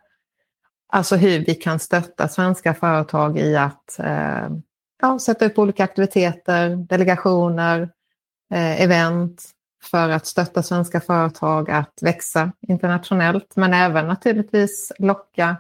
Alltså 0.93 1.17
hur 1.17 1.45
vi 1.45 1.55
kan 1.55 1.79
stötta 1.79 2.29
svenska 2.29 2.75
företag 2.75 3.39
i 3.39 3.57
att 3.57 3.99
eh, 3.99 4.49
ja, 5.03 5.19
sätta 5.19 5.45
upp 5.47 5.59
olika 5.59 5.85
aktiviteter, 5.85 6.77
delegationer, 6.77 7.81
eh, 8.53 8.83
event 8.83 9.45
för 9.83 10.09
att 10.09 10.27
stötta 10.27 10.63
svenska 10.63 11.01
företag 11.01 11.71
att 11.71 11.99
växa 12.03 12.53
internationellt, 12.69 13.57
men 13.57 13.75
även 13.75 14.07
naturligtvis 14.07 14.93
locka 14.99 15.57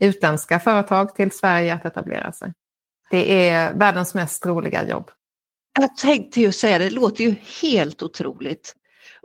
utländska 0.00 0.60
företag 0.60 1.14
till 1.14 1.30
Sverige 1.30 1.74
att 1.74 1.84
etablera 1.84 2.32
sig. 2.32 2.52
Det 3.10 3.48
är 3.48 3.74
världens 3.74 4.14
mest 4.14 4.46
roliga 4.46 4.88
jobb. 4.88 5.10
Jag 5.78 5.96
tänkte 5.96 6.40
ju 6.40 6.52
säga 6.52 6.78
det, 6.78 6.84
det 6.84 6.90
låter 6.90 7.24
ju 7.24 7.34
helt 7.62 8.02
otroligt. 8.02 8.74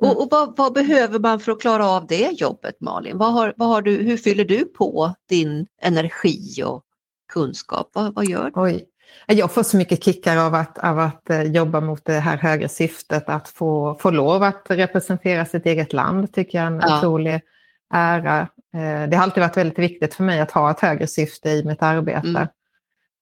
Mm. 0.02 0.12
Och, 0.12 0.22
och 0.24 0.28
vad, 0.32 0.58
vad, 0.58 0.74
behöver 0.74 1.20
man 1.20 1.40
för 1.40 1.52
att 1.52 1.62
klara 1.62 1.88
av 1.88 2.08
det 2.08 2.32
jobbet 2.32 2.82
Malin? 2.82 3.18
Vad 3.18 3.34
har, 3.34 3.54
vad 3.58 3.68
har 3.68 3.82
du, 3.82 3.96
hur 3.96 4.18
fyller 4.18 4.46
du 4.46 4.66
på 4.66 5.16
din 5.30 5.68
energi 5.82 6.64
och 6.66 6.84
kunskap? 7.34 7.90
Vad, 7.94 8.16
vad 8.16 8.26
gör 8.26 8.46
du? 8.46 8.62
Oj. 8.62 8.88
Jag 9.28 9.52
får 9.52 9.64
så 9.64 9.78
mycket 9.78 10.04
kickar 10.04 10.38
av 10.38 10.56
att, 10.56 10.78
av 10.78 11.00
att 11.00 11.30
eh, 11.30 11.44
jobba 11.44 11.82
mot 11.82 12.06
det 12.06 12.14
här 12.14 12.38
högre 12.38 12.70
syftet, 12.70 13.30
att 13.30 13.48
få, 13.48 13.98
få 14.02 14.12
lov 14.12 14.44
att 14.44 14.66
representera 14.70 15.46
sitt 15.46 15.66
eget 15.66 15.94
land 15.94 16.34
tycker 16.34 16.58
jag 16.58 16.68
är 16.68 16.72
en 16.72 16.82
ja. 16.82 16.98
otrolig 16.98 17.42
ära. 17.94 18.48
Eh, 18.74 19.10
det 19.10 19.18
har 19.18 19.24
alltid 19.24 19.44
varit 19.44 19.58
väldigt 19.58 19.80
viktigt 19.80 20.14
för 20.14 20.24
mig 20.24 20.40
att 20.40 20.52
ha 20.52 20.72
ett 20.72 20.80
högre 20.80 21.08
syfte 21.08 21.50
i 21.50 21.64
mitt 21.64 21.84
arbete. 21.84 22.48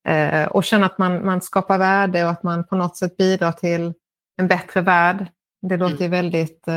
Mm. 0.06 0.44
Eh, 0.44 0.48
och 0.48 0.64
känna 0.64 0.86
att 0.86 0.98
man, 0.98 1.26
man 1.26 1.42
skapar 1.42 1.78
värde 1.78 2.24
och 2.24 2.32
att 2.32 2.44
man 2.44 2.64
på 2.64 2.76
något 2.76 2.98
sätt 2.98 3.18
bidrar 3.18 3.52
till 3.52 3.94
en 4.38 4.48
bättre 4.48 4.82
värld. 4.82 5.28
Det 5.62 5.78
låter 5.78 6.06
mm. 6.06 6.12
väldigt 6.12 6.68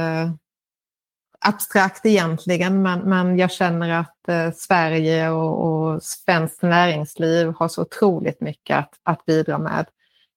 abstrakt 1.45 2.07
egentligen, 2.07 2.83
men, 2.83 3.01
men 3.01 3.39
jag 3.39 3.51
känner 3.51 4.01
att 4.01 4.29
eh, 4.29 4.53
Sverige 4.53 5.31
och, 5.31 5.65
och 5.65 6.03
svenskt 6.03 6.63
näringsliv 6.63 7.53
har 7.57 7.69
så 7.69 7.83
otroligt 7.83 8.41
mycket 8.41 8.79
att, 8.79 8.95
att 9.03 9.25
bidra 9.25 9.59
med 9.59 9.87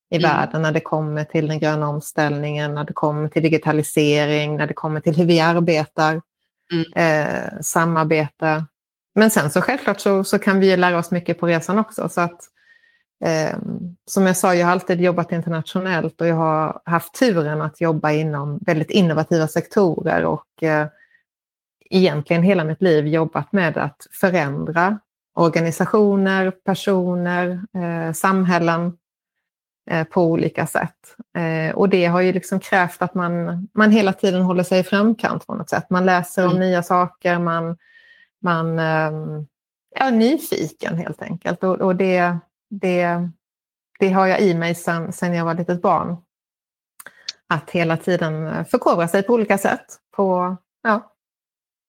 i 0.10 0.18
mm. 0.18 0.30
världen 0.30 0.62
när 0.62 0.72
det 0.72 0.80
kommer 0.80 1.24
till 1.24 1.48
den 1.48 1.60
gröna 1.60 1.90
omställningen, 1.90 2.76
när 2.76 2.84
det 2.84 2.94
kommer 2.94 3.28
till 3.28 3.44
digitalisering, 3.44 4.58
när 4.58 4.68
det 4.68 4.74
kommer 4.74 5.00
till 5.00 5.16
hur 5.16 5.26
vi 5.26 5.40
arbetar, 5.40 6.22
mm. 6.74 6.86
eh, 6.96 7.60
samarbete. 7.62 8.66
Men 9.16 9.32
sen 9.32 9.50
så 9.50 9.62
självklart 9.62 10.00
så, 10.00 10.24
så 10.24 10.40
kan 10.40 10.60
vi 10.60 10.78
lära 10.78 10.98
oss 10.98 11.12
mycket 11.12 11.40
på 11.40 11.48
resan 11.48 11.80
också. 11.80 12.10
Så 12.10 12.22
att, 12.22 12.42
eh, 13.26 13.58
som 14.06 14.26
jag 14.28 14.38
sa, 14.38 14.56
jag 14.56 14.66
har 14.66 14.72
alltid 14.72 15.02
jobbat 15.02 15.32
internationellt 15.32 16.22
och 16.22 16.28
jag 16.28 16.36
har 16.36 16.82
haft 16.86 17.14
turen 17.14 17.62
att 17.62 17.82
jobba 17.82 18.12
inom 18.12 18.60
väldigt 18.66 18.90
innovativa 18.90 19.48
sektorer 19.48 20.26
och 20.26 20.64
eh, 20.64 20.88
egentligen 21.90 22.44
hela 22.44 22.64
mitt 22.64 22.82
liv 22.82 23.08
jobbat 23.08 23.52
med 23.52 23.78
att 23.78 24.08
förändra 24.12 25.00
organisationer, 25.36 26.52
personer, 26.52 27.62
eh, 27.74 28.14
samhällen 28.14 28.98
på 30.04 30.24
olika 30.24 30.68
sätt. 30.68 31.16
Eh, 31.38 31.76
och 31.76 31.90
det 31.90 32.06
har 32.06 32.22
ju 32.22 32.34
liksom 32.34 32.60
krävt 32.60 33.02
att 33.02 33.14
man, 33.14 33.68
man 33.74 33.92
hela 33.92 34.14
tiden 34.14 34.42
håller 34.42 34.64
sig 34.64 34.80
i 34.80 34.84
framkant 34.84 35.48
på 35.48 35.56
något 35.56 35.70
sätt. 35.70 35.90
Man 35.90 36.06
läser 36.06 36.46
om 36.46 36.52
mm. 36.52 36.60
nya 36.60 36.84
saker, 36.84 37.40
man, 37.40 37.78
man 38.42 38.80
ehm, 38.80 39.46
är 39.96 40.12
nyfiken 40.12 40.98
helt 40.98 41.22
enkelt. 41.22 41.64
Och, 41.64 41.82
och 41.82 41.96
det, 41.96 42.38
det, 42.70 43.30
det 44.00 44.10
har 44.10 44.28
jag 44.28 44.42
i 44.42 44.54
mig 44.54 44.76
sedan, 44.76 45.14
sedan 45.14 45.34
jag 45.34 45.46
var 45.46 45.54
litet 45.54 45.82
barn. 45.82 46.18
Att 47.48 47.70
hela 47.70 47.98
tiden 47.98 48.66
förkovra 48.66 49.08
sig 49.08 49.24
på 49.24 49.34
olika 49.34 49.58
sätt. 49.58 49.86
På, 50.16 50.58
ja, 50.84 51.15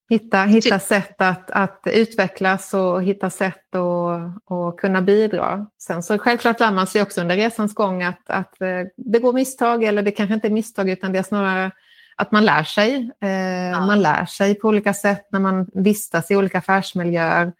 Hitta, 0.08 0.44
hitta 0.44 0.78
sätt 0.78 1.20
att, 1.20 1.50
att 1.50 1.80
utvecklas 1.84 2.74
och 2.74 3.02
hitta 3.02 3.30
sätt 3.30 3.74
att 3.74 4.42
och 4.44 4.80
kunna 4.80 5.02
bidra. 5.02 5.66
Sen 5.78 6.02
så 6.02 6.18
självklart 6.18 6.60
lär 6.60 6.72
man 6.72 6.86
sig 6.86 7.02
också 7.02 7.20
under 7.20 7.36
resans 7.36 7.74
gång 7.74 8.02
att, 8.02 8.30
att 8.30 8.60
eh, 8.60 8.82
det 8.96 9.18
går 9.18 9.32
misstag, 9.32 9.84
eller 9.84 10.02
det 10.02 10.10
kanske 10.10 10.34
inte 10.34 10.48
är 10.48 10.50
misstag 10.50 10.90
utan 10.90 11.12
det 11.12 11.18
är 11.18 11.22
snarare 11.22 11.70
att 12.16 12.32
man 12.32 12.44
lär 12.44 12.64
sig. 12.64 13.10
Eh, 13.20 13.30
ja. 13.70 13.86
Man 13.86 14.02
lär 14.02 14.26
sig 14.26 14.54
på 14.54 14.68
olika 14.68 14.94
sätt 14.94 15.28
när 15.32 15.40
man 15.40 15.70
vistas 15.74 16.30
i 16.30 16.36
olika 16.36 16.58
affärsmiljöer. 16.58 17.52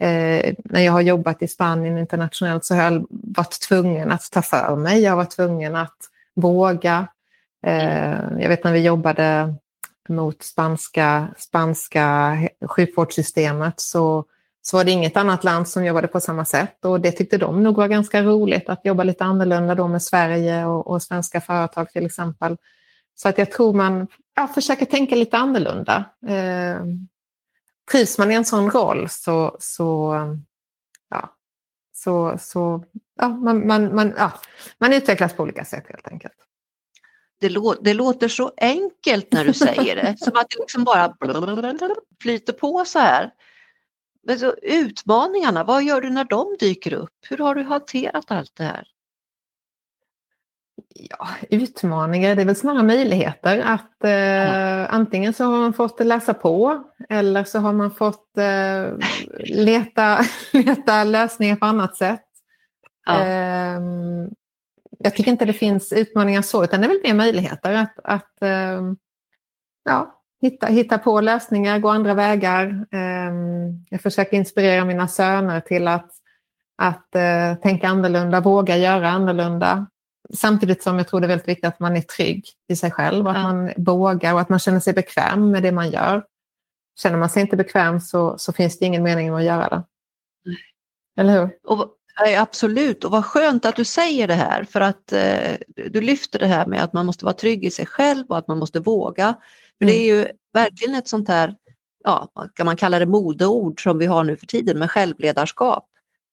Eh, 0.00 0.54
när 0.64 0.80
jag 0.80 0.92
har 0.92 1.00
jobbat 1.00 1.42
i 1.42 1.48
Spanien 1.48 1.98
internationellt 1.98 2.64
så 2.64 2.74
har 2.74 2.82
jag 2.82 3.06
varit 3.10 3.60
tvungen 3.60 4.10
att 4.10 4.30
ta 4.32 4.42
för 4.42 4.76
mig. 4.76 5.00
Jag 5.00 5.16
var 5.16 5.24
tvungen 5.24 5.76
att 5.76 5.96
våga. 6.34 7.06
Eh, 7.66 8.12
jag 8.38 8.48
vet 8.48 8.64
när 8.64 8.72
vi 8.72 8.80
jobbade 8.80 9.54
mot 10.08 10.42
spanska, 10.42 11.34
spanska 11.38 12.36
sjukvårdssystemet 12.68 13.80
så, 13.80 14.24
så 14.62 14.76
var 14.76 14.84
det 14.84 14.90
inget 14.90 15.16
annat 15.16 15.44
land 15.44 15.68
som 15.68 15.84
jobbade 15.84 16.08
på 16.08 16.20
samma 16.20 16.44
sätt 16.44 16.84
och 16.84 17.00
det 17.00 17.12
tyckte 17.12 17.38
de 17.38 17.62
nog 17.62 17.76
var 17.76 17.88
ganska 17.88 18.22
roligt 18.22 18.68
att 18.68 18.84
jobba 18.84 19.04
lite 19.04 19.24
annorlunda 19.24 19.74
då 19.74 19.88
med 19.88 20.02
Sverige 20.02 20.66
och, 20.66 20.86
och 20.86 21.02
svenska 21.02 21.40
företag 21.40 21.90
till 21.90 22.06
exempel. 22.06 22.56
Så 23.14 23.28
att 23.28 23.38
jag 23.38 23.50
tror 23.50 23.72
man 23.72 24.06
ja, 24.34 24.48
försöker 24.48 24.86
tänka 24.86 25.14
lite 25.14 25.36
annorlunda. 25.36 26.04
Eh, 26.26 26.84
trivs 27.92 28.18
man 28.18 28.30
i 28.30 28.34
en 28.34 28.44
sån 28.44 28.70
roll 28.70 29.08
så, 29.08 29.56
så, 29.60 30.14
ja, 31.10 31.34
så, 31.92 32.38
så 32.38 32.84
ja, 33.20 33.28
man, 33.28 33.66
man, 33.66 33.94
man, 33.94 34.14
ja, 34.16 34.32
man 34.78 34.92
utvecklas 34.92 35.32
på 35.32 35.42
olika 35.42 35.64
sätt 35.64 35.84
helt 35.88 36.08
enkelt 36.08 36.34
det, 37.42 37.48
lå 37.48 37.74
det 37.80 37.94
låter 37.94 38.28
så 38.28 38.52
enkelt 38.56 39.32
när 39.32 39.44
du 39.44 39.52
säger 39.52 39.96
det, 39.96 40.16
som 40.18 40.32
att 40.36 40.50
det 40.50 40.58
liksom 40.58 40.84
bara 40.84 41.14
flyter 42.22 42.52
på 42.52 42.84
så 42.84 42.98
här. 42.98 43.30
Men 44.26 44.38
så, 44.38 44.54
utmaningarna, 44.62 45.64
vad 45.64 45.82
gör 45.82 46.00
du 46.00 46.10
när 46.10 46.24
de 46.24 46.56
dyker 46.60 46.92
upp? 46.92 47.10
Hur 47.28 47.38
har 47.38 47.54
du 47.54 47.62
hanterat 47.62 48.30
allt 48.30 48.56
det 48.56 48.64
här? 48.64 48.86
Ja, 50.94 51.28
utmaningar, 51.50 52.34
det 52.34 52.42
är 52.42 52.46
väl 52.46 52.56
snarare 52.56 52.82
möjligheter. 52.82 53.60
Att 53.60 54.04
eh, 54.04 54.10
ja. 54.10 54.86
Antingen 54.86 55.32
så 55.32 55.44
har 55.44 55.58
man 55.58 55.72
fått 55.72 56.00
läsa 56.00 56.34
på 56.34 56.84
eller 57.08 57.44
så 57.44 57.58
har 57.58 57.72
man 57.72 57.90
fått 57.90 58.38
eh, 58.38 58.86
leta, 59.38 60.18
leta 60.52 61.04
lösningar 61.04 61.56
på 61.56 61.66
annat 61.66 61.96
sätt. 61.96 62.24
Ja. 63.06 63.26
Eh, 63.26 63.80
jag 64.98 65.16
tycker 65.16 65.30
inte 65.30 65.44
det 65.44 65.52
finns 65.52 65.92
utmaningar 65.92 66.42
så, 66.42 66.64
utan 66.64 66.80
det 66.80 66.86
är 66.86 66.88
väl 66.88 67.00
mer 67.04 67.14
möjligheter 67.14 67.74
att, 67.74 67.98
att 68.04 68.42
ehm, 68.42 68.96
ja, 69.84 70.22
hitta, 70.42 70.66
hitta 70.66 70.98
på 70.98 71.20
lösningar, 71.20 71.78
gå 71.78 71.88
andra 71.88 72.14
vägar. 72.14 72.86
Ehm, 72.90 73.84
jag 73.90 74.00
försöker 74.00 74.36
inspirera 74.36 74.84
mina 74.84 75.08
söner 75.08 75.60
till 75.60 75.88
att, 75.88 76.10
att 76.76 77.14
eh, 77.14 77.54
tänka 77.54 77.88
annorlunda, 77.88 78.40
våga 78.40 78.76
göra 78.76 79.10
annorlunda. 79.10 79.86
Samtidigt 80.34 80.82
som 80.82 80.98
jag 80.98 81.08
tror 81.08 81.20
det 81.20 81.26
är 81.26 81.28
väldigt 81.28 81.48
viktigt 81.48 81.64
att 81.64 81.80
man 81.80 81.96
är 81.96 82.00
trygg 82.00 82.46
i 82.68 82.76
sig 82.76 82.90
själv, 82.90 83.28
att 83.28 83.42
man 83.42 83.72
vågar 83.76 84.34
och 84.34 84.40
att 84.40 84.48
man 84.48 84.58
känner 84.58 84.80
sig 84.80 84.92
bekväm 84.92 85.50
med 85.50 85.62
det 85.62 85.72
man 85.72 85.90
gör. 85.90 86.24
Känner 87.02 87.18
man 87.18 87.30
sig 87.30 87.42
inte 87.42 87.56
bekväm 87.56 88.00
så, 88.00 88.38
så 88.38 88.52
finns 88.52 88.78
det 88.78 88.86
ingen 88.86 89.02
mening 89.02 89.30
med 89.30 89.38
att 89.38 89.44
göra 89.44 89.68
det. 89.68 89.82
Eller 91.16 91.40
hur? 91.40 91.50
Och 91.64 91.96
absolut, 92.38 93.04
och 93.04 93.10
vad 93.10 93.24
skönt 93.24 93.64
att 93.64 93.76
du 93.76 93.84
säger 93.84 94.28
det 94.28 94.34
här 94.34 94.64
för 94.64 94.80
att 94.80 95.12
eh, 95.12 95.56
du 95.90 96.00
lyfter 96.00 96.38
det 96.38 96.46
här 96.46 96.66
med 96.66 96.84
att 96.84 96.92
man 96.92 97.06
måste 97.06 97.24
vara 97.24 97.34
trygg 97.34 97.64
i 97.64 97.70
sig 97.70 97.86
själv 97.86 98.26
och 98.28 98.38
att 98.38 98.48
man 98.48 98.58
måste 98.58 98.80
våga. 98.80 99.34
För 99.78 99.84
mm. 99.84 99.94
Det 99.94 100.00
är 100.00 100.16
ju 100.16 100.26
verkligen 100.52 100.94
ett 100.94 101.08
sånt 101.08 101.28
här 101.28 101.54
ja, 102.04 102.32
kan 102.54 102.66
man 102.66 102.76
kalla 102.76 102.98
det 102.98 103.06
modeord 103.06 103.82
som 103.82 103.98
vi 103.98 104.06
har 104.06 104.24
nu 104.24 104.36
för 104.36 104.46
tiden 104.46 104.78
med 104.78 104.90
självledarskap. 104.90 105.88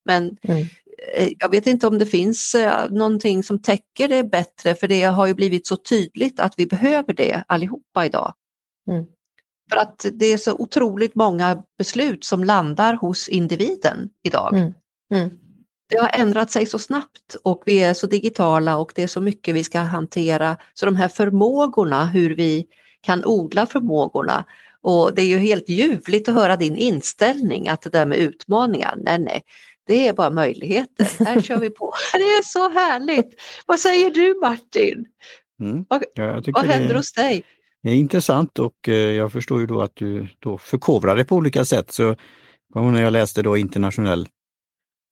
Men 0.05 0.37
mm. 0.41 0.67
Eh, 1.13 1.29
jag 1.39 1.49
vet 1.49 1.67
inte 1.67 1.87
om 1.87 1.99
det 1.99 2.05
finns 2.05 2.55
eh, 2.55 2.89
någonting 2.89 3.43
som 3.43 3.61
täcker 3.61 4.07
det 4.07 4.23
bättre 4.23 4.75
för 4.75 4.87
det 4.87 5.03
har 5.03 5.27
ju 5.27 5.33
blivit 5.33 5.67
så 5.67 5.75
tydligt 5.75 6.39
att 6.39 6.53
vi 6.57 6.65
behöver 6.65 7.13
det 7.13 7.43
allihopa 7.47 8.05
idag. 8.05 8.33
Mm. 8.91 9.05
För 9.71 9.77
att 9.77 10.05
det 10.13 10.25
är 10.25 10.37
så 10.37 10.53
otroligt 10.53 11.15
många 11.15 11.63
beslut 11.77 12.23
som 12.23 12.43
landar 12.43 12.93
hos 12.93 13.29
individen 13.29 14.09
idag. 14.23 14.53
Det 15.89 15.97
har 15.97 16.09
ändrat 16.13 16.51
sig 16.51 16.65
så 16.65 16.79
snabbt 16.79 17.35
och 17.43 17.63
vi 17.65 17.83
är 17.83 17.93
så 17.93 18.07
digitala 18.07 18.77
och 18.77 18.91
det 18.95 19.03
är 19.03 19.07
så 19.07 19.21
mycket 19.21 19.55
vi 19.55 19.63
ska 19.63 19.79
hantera. 19.79 20.57
Så 20.73 20.85
de 20.85 20.95
här 20.95 21.07
förmågorna, 21.07 22.05
hur 22.05 22.35
vi 22.35 22.65
kan 23.01 23.25
odla 23.25 23.65
förmågorna. 23.65 24.45
Och 24.81 25.15
det 25.15 25.21
är 25.21 25.25
ju 25.25 25.37
helt 25.37 25.69
ljuvligt 25.69 26.29
att 26.29 26.35
höra 26.35 26.55
din 26.55 26.75
inställning 26.75 27.67
att 27.67 27.81
det 27.81 27.89
där 27.89 28.05
med 28.05 28.17
utmaningar, 28.17 28.95
nej 28.97 29.19
nej, 29.19 29.41
det 29.87 30.07
är 30.07 30.13
bara 30.13 30.29
möjligheter. 30.29 31.25
Här 31.25 31.41
kör 31.41 31.57
vi 31.57 31.69
på. 31.69 31.93
Det 32.13 32.19
är 32.19 32.43
så 32.43 32.69
härligt. 32.69 33.41
Vad 33.65 33.79
säger 33.79 34.11
du 34.11 34.39
Martin? 34.41 35.05
Mm. 35.61 35.85
Vad, 35.89 36.03
vad 36.53 36.65
händer 36.65 36.95
hos 36.95 37.13
dig? 37.13 37.43
Det 37.83 37.89
är 37.89 37.95
intressant 37.95 38.59
och 38.59 38.89
eh, 38.89 38.93
jag 38.93 39.31
förstår 39.31 39.59
ju 39.59 39.65
då 39.65 39.81
att 39.81 39.95
du 39.95 40.27
då 40.39 40.57
förkovrar 40.57 41.15
dig 41.15 41.25
på 41.25 41.35
olika 41.35 41.65
sätt. 41.65 41.91
Så 41.91 42.15
när 42.75 43.01
jag 43.01 43.13
läste 43.13 43.41
då 43.41 43.57
internationell 43.57 44.27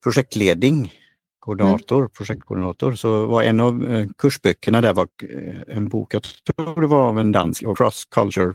projektledning, 0.02 0.92
koordinator, 1.38 1.98
mm. 1.98 2.10
projektkoordinator, 2.10 2.94
så 2.94 3.26
var 3.26 3.42
en 3.42 3.60
av 3.60 3.90
eh, 3.90 4.08
kursböckerna 4.18 4.80
där 4.80 4.94
var 4.94 5.08
eh, 5.22 5.76
en 5.76 5.88
bok, 5.88 6.14
jag 6.14 6.22
tror 6.22 6.80
det 6.80 6.86
var 6.86 7.08
av 7.08 7.18
en 7.18 7.32
dansk, 7.32 7.64
Cross 7.76 8.04
Culture. 8.04 8.54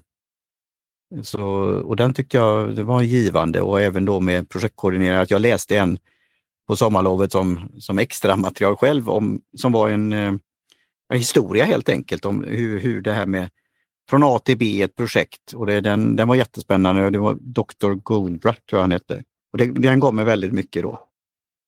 Så, 1.23 1.43
och 1.85 1.95
den 1.95 2.13
tyckte 2.13 2.37
jag 2.37 2.75
det 2.75 2.83
var 2.83 3.01
givande 3.01 3.61
och 3.61 3.81
även 3.81 4.05
då 4.05 4.19
med 4.19 4.49
projektkoordinering, 4.49 5.17
att 5.17 5.31
jag 5.31 5.41
läste 5.41 5.77
en 5.77 5.97
på 6.67 6.75
sommarlovet 6.75 7.31
som, 7.31 7.71
som 7.79 7.99
extra 7.99 8.35
material 8.35 8.75
själv 8.75 9.09
om, 9.09 9.41
som 9.57 9.71
var 9.71 9.89
en, 9.89 10.13
en 10.13 10.39
historia 11.09 11.65
helt 11.65 11.89
enkelt 11.89 12.25
om 12.25 12.43
hur, 12.43 12.79
hur 12.79 13.01
det 13.01 13.13
här 13.13 13.25
med 13.25 13.49
från 14.09 14.23
A 14.23 14.39
till 14.39 14.57
B 14.57 14.81
ett 14.81 14.95
projekt 14.95 15.53
och 15.53 15.65
det, 15.65 15.81
den, 15.81 16.15
den 16.15 16.27
var 16.27 16.35
jättespännande. 16.35 17.09
Det 17.09 17.19
var 17.19 17.37
Dr. 17.41 17.93
Goldbrat 17.93 18.65
tror 18.69 18.77
jag 18.77 18.83
han 18.83 18.91
hette. 18.91 19.23
Och 19.51 19.57
det, 19.57 19.65
den 19.65 19.99
gav 19.99 20.13
mig 20.13 20.25
väldigt 20.25 20.53
mycket 20.53 20.83
då. 20.83 21.07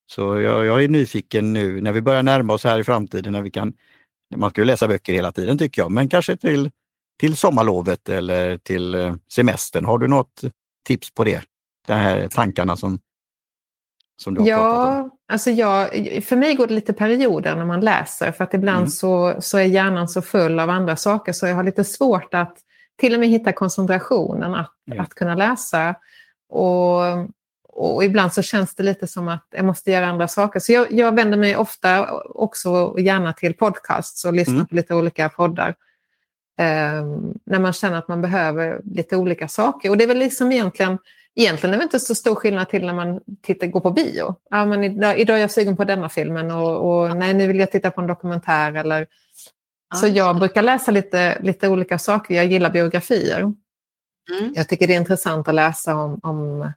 Så 0.07 0.41
jag, 0.41 0.65
jag, 0.65 0.83
är 0.83 0.87
nyfiken 0.87 1.53
nu 1.53 1.81
när 1.81 1.91
vi 1.91 2.01
börjar 2.01 2.23
närma 2.23 2.53
oss 2.53 2.63
här 2.63 2.79
i 2.79 2.83
framtiden 2.83 3.33
när 3.33 3.41
vi 3.41 3.51
kan, 3.51 3.73
man 4.35 4.49
ska 4.49 4.61
ju 4.61 4.65
läsa 4.65 4.87
böcker 4.87 5.13
hela 5.13 5.31
tiden 5.31 5.57
tycker 5.57 5.81
jag, 5.81 5.91
men 5.91 6.09
kanske 6.09 6.37
till, 6.37 6.71
till 7.19 7.37
sommarlovet 7.37 8.09
eller 8.09 8.57
till 8.57 8.95
eh, 8.95 9.15
semestern. 9.33 9.85
Har 9.85 9.97
du 9.97 10.07
något 10.07 10.41
tips 10.87 11.13
på 11.13 11.23
det? 11.23 11.41
De 11.87 11.93
här 11.93 12.27
tankarna 12.27 12.77
som, 12.77 12.99
som 14.21 14.33
du 14.33 14.41
har 14.41 14.47
ja, 14.47 14.57
pratat 14.57 15.03
om? 15.03 15.11
Alltså 15.27 15.51
jag, 15.51 15.89
för 16.23 16.35
mig 16.35 16.55
går 16.55 16.67
det 16.67 16.73
lite 16.73 16.93
perioder 16.93 17.55
när 17.55 17.65
man 17.65 17.81
läser 17.81 18.31
för 18.31 18.43
att 18.43 18.53
ibland 18.53 18.77
mm. 18.77 18.89
så, 18.89 19.35
så 19.39 19.57
är 19.57 19.63
hjärnan 19.63 20.07
så 20.07 20.21
full 20.21 20.59
av 20.59 20.69
andra 20.69 20.95
saker 20.95 21.33
så 21.33 21.47
jag 21.47 21.55
har 21.55 21.63
lite 21.63 21.83
svårt 21.83 22.33
att 22.33 22.57
till 22.97 23.13
och 23.13 23.19
med 23.19 23.29
hitta 23.29 23.53
koncentrationen 23.53 24.55
att, 24.55 24.73
ja. 24.85 25.01
att 25.01 25.13
kunna 25.13 25.35
läsa. 25.35 25.95
Och, 26.49 27.01
och 27.75 28.03
ibland 28.03 28.33
så 28.33 28.41
känns 28.41 28.75
det 28.75 28.83
lite 28.83 29.07
som 29.07 29.27
att 29.27 29.47
jag 29.51 29.65
måste 29.65 29.91
göra 29.91 30.07
andra 30.07 30.27
saker. 30.27 30.59
Så 30.59 30.71
jag, 30.71 30.91
jag 30.91 31.15
vänder 31.15 31.37
mig 31.37 31.55
ofta 31.55 32.11
också 32.21 32.95
gärna 32.99 33.33
till 33.33 33.53
podcasts 33.53 34.25
och 34.25 34.33
lyssnar 34.33 34.55
mm. 34.55 34.67
på 34.67 34.75
lite 34.75 34.95
olika 34.95 35.29
poddar. 35.29 35.75
Um, 36.61 37.39
när 37.45 37.59
man 37.59 37.73
känner 37.73 37.97
att 37.97 38.07
man 38.07 38.21
behöver 38.21 38.81
lite 38.83 39.17
olika 39.17 39.47
saker. 39.47 39.89
Och 39.89 39.97
det 39.97 40.03
är 40.03 40.07
väl 40.07 40.17
liksom 40.17 40.51
egentligen 40.51 40.97
egentligen 41.35 41.73
är 41.73 41.77
det 41.77 41.83
inte 41.83 41.99
så 41.99 42.15
stor 42.15 42.35
skillnad 42.35 42.69
till 42.69 42.85
när 42.85 42.93
man 42.93 43.19
tittar, 43.41 43.67
går 43.67 43.79
på 43.79 43.91
bio. 43.91 44.35
Ja, 44.49 44.65
men 44.65 44.83
idag, 44.83 45.19
idag 45.19 45.37
är 45.37 45.41
jag 45.41 45.51
sugen 45.51 45.77
på 45.77 45.83
denna 45.83 46.09
filmen 46.09 46.51
och, 46.51 47.03
och 47.05 47.17
nej, 47.17 47.33
nu 47.33 47.47
vill 47.47 47.59
jag 47.59 47.71
titta 47.71 47.91
på 47.91 48.01
en 48.01 48.07
dokumentär. 48.07 48.73
Eller... 48.73 49.07
Så 49.95 50.07
jag 50.07 50.39
brukar 50.39 50.61
läsa 50.61 50.91
lite, 50.91 51.41
lite 51.41 51.69
olika 51.69 51.99
saker. 51.99 52.35
Jag 52.35 52.45
gillar 52.45 52.69
biografier. 52.69 53.39
Mm. 53.39 54.53
Jag 54.55 54.69
tycker 54.69 54.87
det 54.87 54.93
är 54.93 54.99
intressant 54.99 55.47
att 55.47 55.55
läsa 55.55 55.95
om, 55.95 56.19
om 56.23 56.71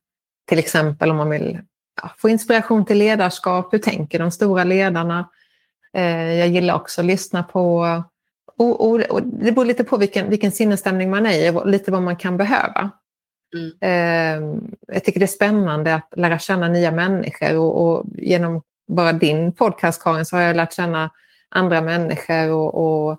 till 0.49 0.59
exempel 0.59 1.11
om 1.11 1.17
man 1.17 1.31
vill 1.31 1.61
ja, 2.03 2.11
få 2.19 2.29
inspiration 2.29 2.85
till 2.85 2.99
ledarskap. 2.99 3.73
Hur 3.73 3.79
tänker 3.79 4.19
de 4.19 4.31
stora 4.31 4.65
ledarna? 4.65 5.29
Eh, 5.93 6.35
jag 6.35 6.49
gillar 6.49 6.75
också 6.75 7.01
att 7.01 7.07
lyssna 7.07 7.43
på 7.43 7.87
och, 8.59 8.89
och, 8.89 9.01
och, 9.01 9.23
det 9.23 9.53
beror 9.53 9.65
lite 9.65 9.85
på 9.85 9.97
vilken, 9.97 10.31
vilken 10.31 10.53
sinnesstämning 10.53 11.11
man 11.11 11.27
är 11.27 11.47
i 11.47 11.51
och 11.51 11.67
lite 11.67 11.91
vad 11.91 12.03
man 12.03 12.17
kan 12.17 12.37
behöva. 12.37 12.91
Mm. 13.55 13.73
Eh, 13.81 14.61
jag 14.95 15.05
tycker 15.05 15.21
det 15.21 15.25
är 15.25 15.27
spännande 15.27 15.95
att 15.95 16.13
lära 16.17 16.39
känna 16.39 16.69
nya 16.69 16.91
människor 16.91 17.57
och, 17.59 17.87
och, 17.87 18.05
genom 18.17 18.63
bara 18.89 19.13
din 19.13 19.53
podcast 19.53 20.03
Karin 20.03 20.27
så 20.27 20.37
har 20.37 20.43
jag 20.43 20.57
lärt 20.57 20.73
känna 20.73 21.11
andra 21.49 21.81
människor 21.81 22.51
och, 22.53 22.75
och 22.75 23.19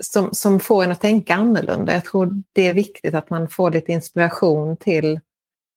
som, 0.00 0.28
som 0.32 0.60
får 0.60 0.84
en 0.84 0.92
att 0.92 1.00
tänka 1.00 1.34
annorlunda. 1.34 1.92
Jag 1.92 2.04
tror 2.04 2.42
det 2.52 2.68
är 2.68 2.74
viktigt 2.74 3.14
att 3.14 3.30
man 3.30 3.48
får 3.48 3.70
lite 3.70 3.92
inspiration 3.92 4.76
till, 4.76 5.20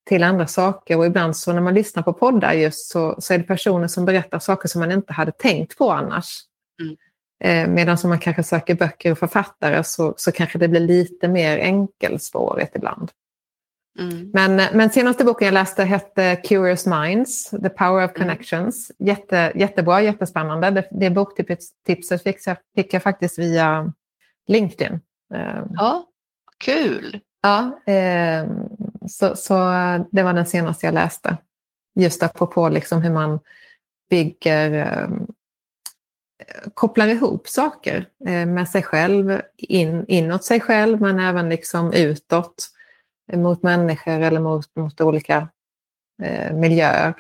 till 0.08 0.24
andra 0.24 0.48
saker 0.48 0.98
och 0.98 1.06
ibland 1.06 1.38
så 1.38 1.54
när 1.54 1.62
man 1.62 1.74
lyssnar 1.74 2.04
på 2.04 2.14
poddar 2.14 2.54
just 2.54 2.92
så, 2.92 3.16
så 3.20 3.34
är 3.34 3.38
det 3.38 3.44
personer 3.44 3.88
som 3.88 4.06
berättar 4.06 4.40
saker 4.40 4.68
som 4.68 4.82
man 4.82 4.92
inte 4.92 5.14
hade 5.14 5.32
tänkt 5.32 5.78
på 5.78 5.92
annars. 5.92 6.42
Mm. 6.82 6.98
Eh, 7.40 7.74
medan 7.74 7.98
om 8.04 8.10
man 8.10 8.20
kanske 8.20 8.44
söker 8.44 8.76
böcker 8.76 9.12
och 9.12 9.20
författare 9.20 9.84
så, 9.84 10.14
så 10.18 10.32
kanske 10.32 10.58
det 10.58 10.68
blir 10.68 10.80
lite 10.80 11.28
mer 11.28 11.58
enkelspårigt 11.58 12.76
ibland. 12.76 13.12
Mm. 14.00 14.32
Men, 14.34 14.56
men 14.56 14.90
senaste 14.90 15.24
boken 15.24 15.46
jag 15.46 15.54
läste 15.54 15.84
hette 15.84 16.36
Curious 16.36 16.86
Minds, 16.86 17.50
The 17.50 17.70
Power 17.70 18.06
of 18.06 18.12
mm. 18.16 18.20
Connections. 18.20 18.92
Jätte, 19.00 19.52
jättebra, 19.56 20.02
jättespännande. 20.02 20.72
Det, 20.72 20.88
det 20.92 21.10
boktipset 21.10 22.24
fick 22.24 22.48
jag, 22.48 22.58
fick 22.76 22.94
jag 22.94 23.04
faktiskt 23.04 23.40
via 23.40 23.94
LinkedIn. 24.48 25.00
Ehm. 25.34 25.68
Ja, 25.74 26.06
kul! 26.58 27.20
Ja, 27.42 27.92
eh, 27.94 28.46
så, 29.10 29.36
så 29.36 29.54
det 30.12 30.24
var 30.24 30.34
den 30.34 30.46
senaste 30.46 30.86
jag 30.86 30.94
läste. 30.94 31.38
Just 31.96 32.24
apropå 32.24 32.70
liksom 32.70 33.02
hur 33.02 33.12
man 33.12 33.40
bygger, 34.10 34.72
eh, 34.72 35.10
kopplar 36.74 37.08
ihop 37.08 37.48
saker 37.48 38.10
eh, 38.26 38.46
med 38.46 38.70
sig 38.70 38.84
själv, 38.84 39.42
in, 39.58 40.06
inåt 40.08 40.44
sig 40.44 40.60
själv 40.60 41.02
men 41.02 41.20
även 41.20 41.50
liksom 41.50 41.94
utåt 41.94 42.70
mot 43.34 43.64
människor 43.64 44.20
eller 44.22 44.40
mot, 44.40 44.76
mot 44.76 45.02
olika 45.02 45.50
eh, 46.24 46.54
miljöer. 46.54 47.14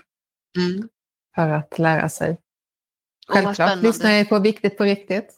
Mm. 0.57 0.89
För 1.35 1.49
att 1.49 1.79
lära 1.79 2.09
sig. 2.09 2.37
Självklart 3.27 3.77
lyssnar 3.77 4.11
jag 4.11 4.29
på 4.29 4.39
Viktigt 4.39 4.77
på 4.77 4.83
riktigt. 4.83 5.37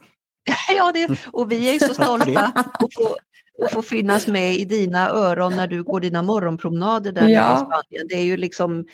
Ja, 0.77 0.91
det, 0.91 1.17
och 1.31 1.51
vi 1.51 1.75
är 1.75 1.87
så 1.87 1.93
stolta 1.93 2.51
att 2.55 2.93
få, 2.93 3.17
att 3.61 3.71
få 3.71 3.81
finnas 3.81 4.27
med 4.27 4.55
i 4.55 4.65
dina 4.65 5.09
öron 5.09 5.55
när 5.55 5.67
du 5.67 5.83
går 5.83 5.99
dina 5.99 6.21
morgonpromenader 6.21 7.11
där 7.11 7.27
ja. 7.27 7.55
i 7.55 7.59
Spanien. 7.59 8.07
Det 8.09 8.15
är 8.15 8.23
ju 8.23 8.37
liksom 8.37 8.85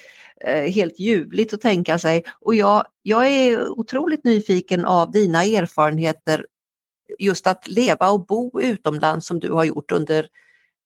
eh, 0.41 0.63
helt 0.63 0.99
ljuvligt 0.99 1.53
att 1.53 1.61
tänka 1.61 1.99
sig. 1.99 2.23
Och 2.41 2.55
jag, 2.55 2.85
jag 3.01 3.27
är 3.27 3.69
otroligt 3.69 4.23
nyfiken 4.23 4.85
av 4.85 5.11
dina 5.11 5.43
erfarenheter 5.43 6.45
just 7.19 7.47
att 7.47 7.67
leva 7.67 8.09
och 8.09 8.25
bo 8.25 8.61
utomlands 8.61 9.27
som 9.27 9.39
du 9.39 9.51
har 9.51 9.63
gjort 9.63 9.91
under 9.91 10.27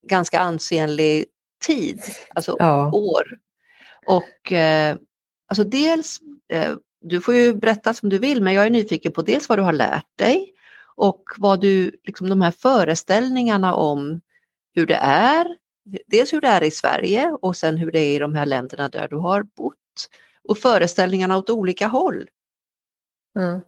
ganska 0.08 0.40
ansenlig 0.40 1.26
tid, 1.66 2.02
alltså 2.30 2.56
ja. 2.60 2.92
år. 2.92 3.38
Och 4.06 4.52
eh, 4.52 4.98
alltså 5.48 5.64
dels, 5.64 6.20
eh, 6.54 6.76
du 7.02 7.22
får 7.22 7.36
ju 7.36 7.54
berätta 7.54 7.94
som 7.94 8.10
du 8.10 8.18
vill, 8.18 8.42
men 8.42 8.54
jag 8.54 8.66
är 8.66 8.70
nyfiken 8.70 9.12
på 9.12 9.22
dels 9.22 9.50
vad 9.50 9.58
du 9.58 9.64
har 9.64 9.74
lärt 9.74 10.18
dig 10.18 10.54
och 11.00 11.24
vad 11.38 11.62
du, 11.62 11.92
liksom 12.04 12.30
de 12.30 12.42
här 12.42 12.52
föreställningarna 12.52 13.76
om 13.76 14.22
hur 14.76 14.86
det 14.86 15.00
är, 15.02 15.46
dels 16.08 16.34
hur 16.34 16.42
det 16.42 16.48
är 16.48 16.64
i 16.64 16.72
Sverige 16.72 17.32
och 17.42 17.58
sen 17.58 17.78
hur 17.78 17.92
det 17.92 18.00
är 18.00 18.16
i 18.16 18.20
de 18.20 18.36
här 18.36 18.46
länderna 18.46 18.90
där 18.90 19.08
du 19.08 19.16
har 19.16 19.44
bott 19.44 19.76
och 20.44 20.58
föreställningarna 20.58 21.38
åt 21.38 21.50
olika 21.50 21.88
håll. 21.88 22.28
Mm. 23.40 23.62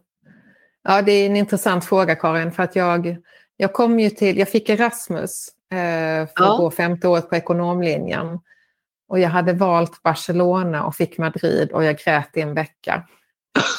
Ja, 0.82 1.02
det 1.02 1.12
är 1.12 1.26
en 1.26 1.36
intressant 1.36 1.84
fråga 1.84 2.14
Karin, 2.14 2.52
för 2.52 2.62
att 2.62 2.76
jag, 2.76 3.16
jag 3.56 3.72
kom 3.72 4.00
ju 4.00 4.10
till, 4.10 4.38
jag 4.38 4.48
fick 4.48 4.68
Erasmus 4.68 5.48
Eh, 5.72 6.26
för 6.26 6.44
ja. 6.44 6.52
att 6.52 6.58
gå 6.58 6.70
femte 6.70 7.08
året 7.08 7.28
på 7.28 7.36
ekonomlinjen. 7.36 8.40
Och 9.08 9.18
jag 9.18 9.28
hade 9.28 9.52
valt 9.52 10.02
Barcelona 10.02 10.84
och 10.84 10.94
fick 10.94 11.18
Madrid 11.18 11.72
och 11.72 11.84
jag 11.84 11.98
grät 11.98 12.36
i 12.36 12.40
en 12.40 12.54
vecka. 12.54 13.08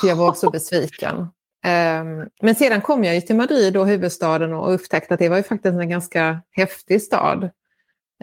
jag 0.03 0.15
var 0.15 0.33
så 0.33 0.49
besviken. 0.51 1.27
Ehm, 1.63 2.29
men 2.41 2.55
sedan 2.55 2.81
kom 2.81 3.03
jag 3.03 3.15
ju 3.15 3.21
till 3.21 3.35
Madrid, 3.35 3.77
och 3.77 3.87
huvudstaden, 3.87 4.53
och 4.53 4.73
upptäckte 4.73 5.13
att 5.13 5.19
det 5.19 5.29
var 5.29 5.37
ju 5.37 5.43
faktiskt 5.43 5.75
en 5.75 5.89
ganska 5.89 6.41
häftig 6.51 7.01
stad. 7.01 7.49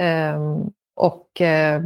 Ehm, 0.00 0.70
och 0.96 1.40
eh, 1.40 1.82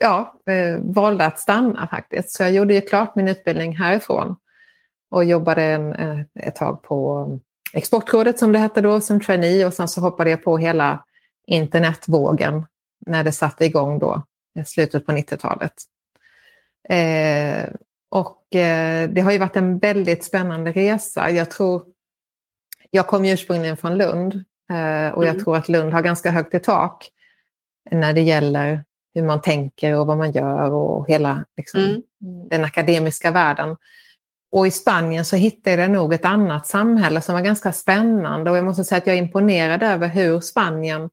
ja, 0.00 0.34
eh, 0.46 0.78
valde 0.80 1.26
att 1.26 1.38
stanna 1.38 1.88
faktiskt. 1.90 2.30
Så 2.30 2.42
jag 2.42 2.52
gjorde 2.52 2.74
ju 2.74 2.80
klart 2.80 3.14
min 3.14 3.28
utbildning 3.28 3.76
härifrån 3.76 4.36
och 5.10 5.24
jobbade 5.24 5.62
en, 5.62 5.92
eh, 5.92 6.20
ett 6.40 6.56
tag 6.56 6.82
på 6.82 7.16
mm, 7.16 7.40
Exportrådet 7.72 8.38
som 8.38 8.52
det 8.52 8.58
hette 8.58 8.80
då, 8.80 9.00
som 9.00 9.20
trainee 9.20 9.66
och 9.66 9.74
sen 9.74 9.88
så 9.88 10.00
hoppade 10.00 10.30
jag 10.30 10.44
på 10.44 10.58
hela 10.58 11.04
internetvågen 11.46 12.66
när 13.06 13.24
det 13.24 13.32
satte 13.32 13.64
igång 13.64 13.98
då, 13.98 14.22
i 14.60 14.64
slutet 14.64 15.06
på 15.06 15.12
90-talet. 15.12 15.72
Eh, 16.88 17.68
och 18.08 18.39
det 19.08 19.22
har 19.24 19.32
ju 19.32 19.38
varit 19.38 19.56
en 19.56 19.78
väldigt 19.78 20.24
spännande 20.24 20.72
resa. 20.72 21.30
Jag 21.30 21.50
tror, 21.50 21.84
jag 22.90 23.06
kom 23.06 23.24
ursprungligen 23.24 23.76
från 23.76 23.98
Lund 23.98 24.34
eh, 24.70 25.14
och 25.14 25.24
jag 25.24 25.30
mm. 25.30 25.44
tror 25.44 25.56
att 25.56 25.68
Lund 25.68 25.92
har 25.92 26.02
ganska 26.02 26.30
högt 26.30 26.54
i 26.54 26.60
tak 26.60 27.08
när 27.90 28.12
det 28.12 28.20
gäller 28.20 28.84
hur 29.14 29.22
man 29.22 29.40
tänker 29.40 29.98
och 29.98 30.06
vad 30.06 30.18
man 30.18 30.32
gör 30.32 30.70
och 30.70 31.08
hela 31.08 31.44
liksom, 31.56 31.80
mm. 31.80 32.02
den 32.48 32.64
akademiska 32.64 33.30
världen. 33.30 33.76
Och 34.52 34.66
i 34.66 34.70
Spanien 34.70 35.24
så 35.24 35.36
hittade 35.36 35.82
jag 35.82 35.90
nog 35.90 36.14
ett 36.14 36.24
annat 36.24 36.66
samhälle 36.66 37.20
som 37.20 37.34
var 37.34 37.42
ganska 37.42 37.72
spännande 37.72 38.50
och 38.50 38.56
jag 38.56 38.64
måste 38.64 38.84
säga 38.84 38.98
att 38.98 39.06
jag 39.06 39.16
är 39.16 39.22
imponerad 39.22 39.82
över 39.82 40.08
hur 40.08 40.40
Spanien 40.40 41.10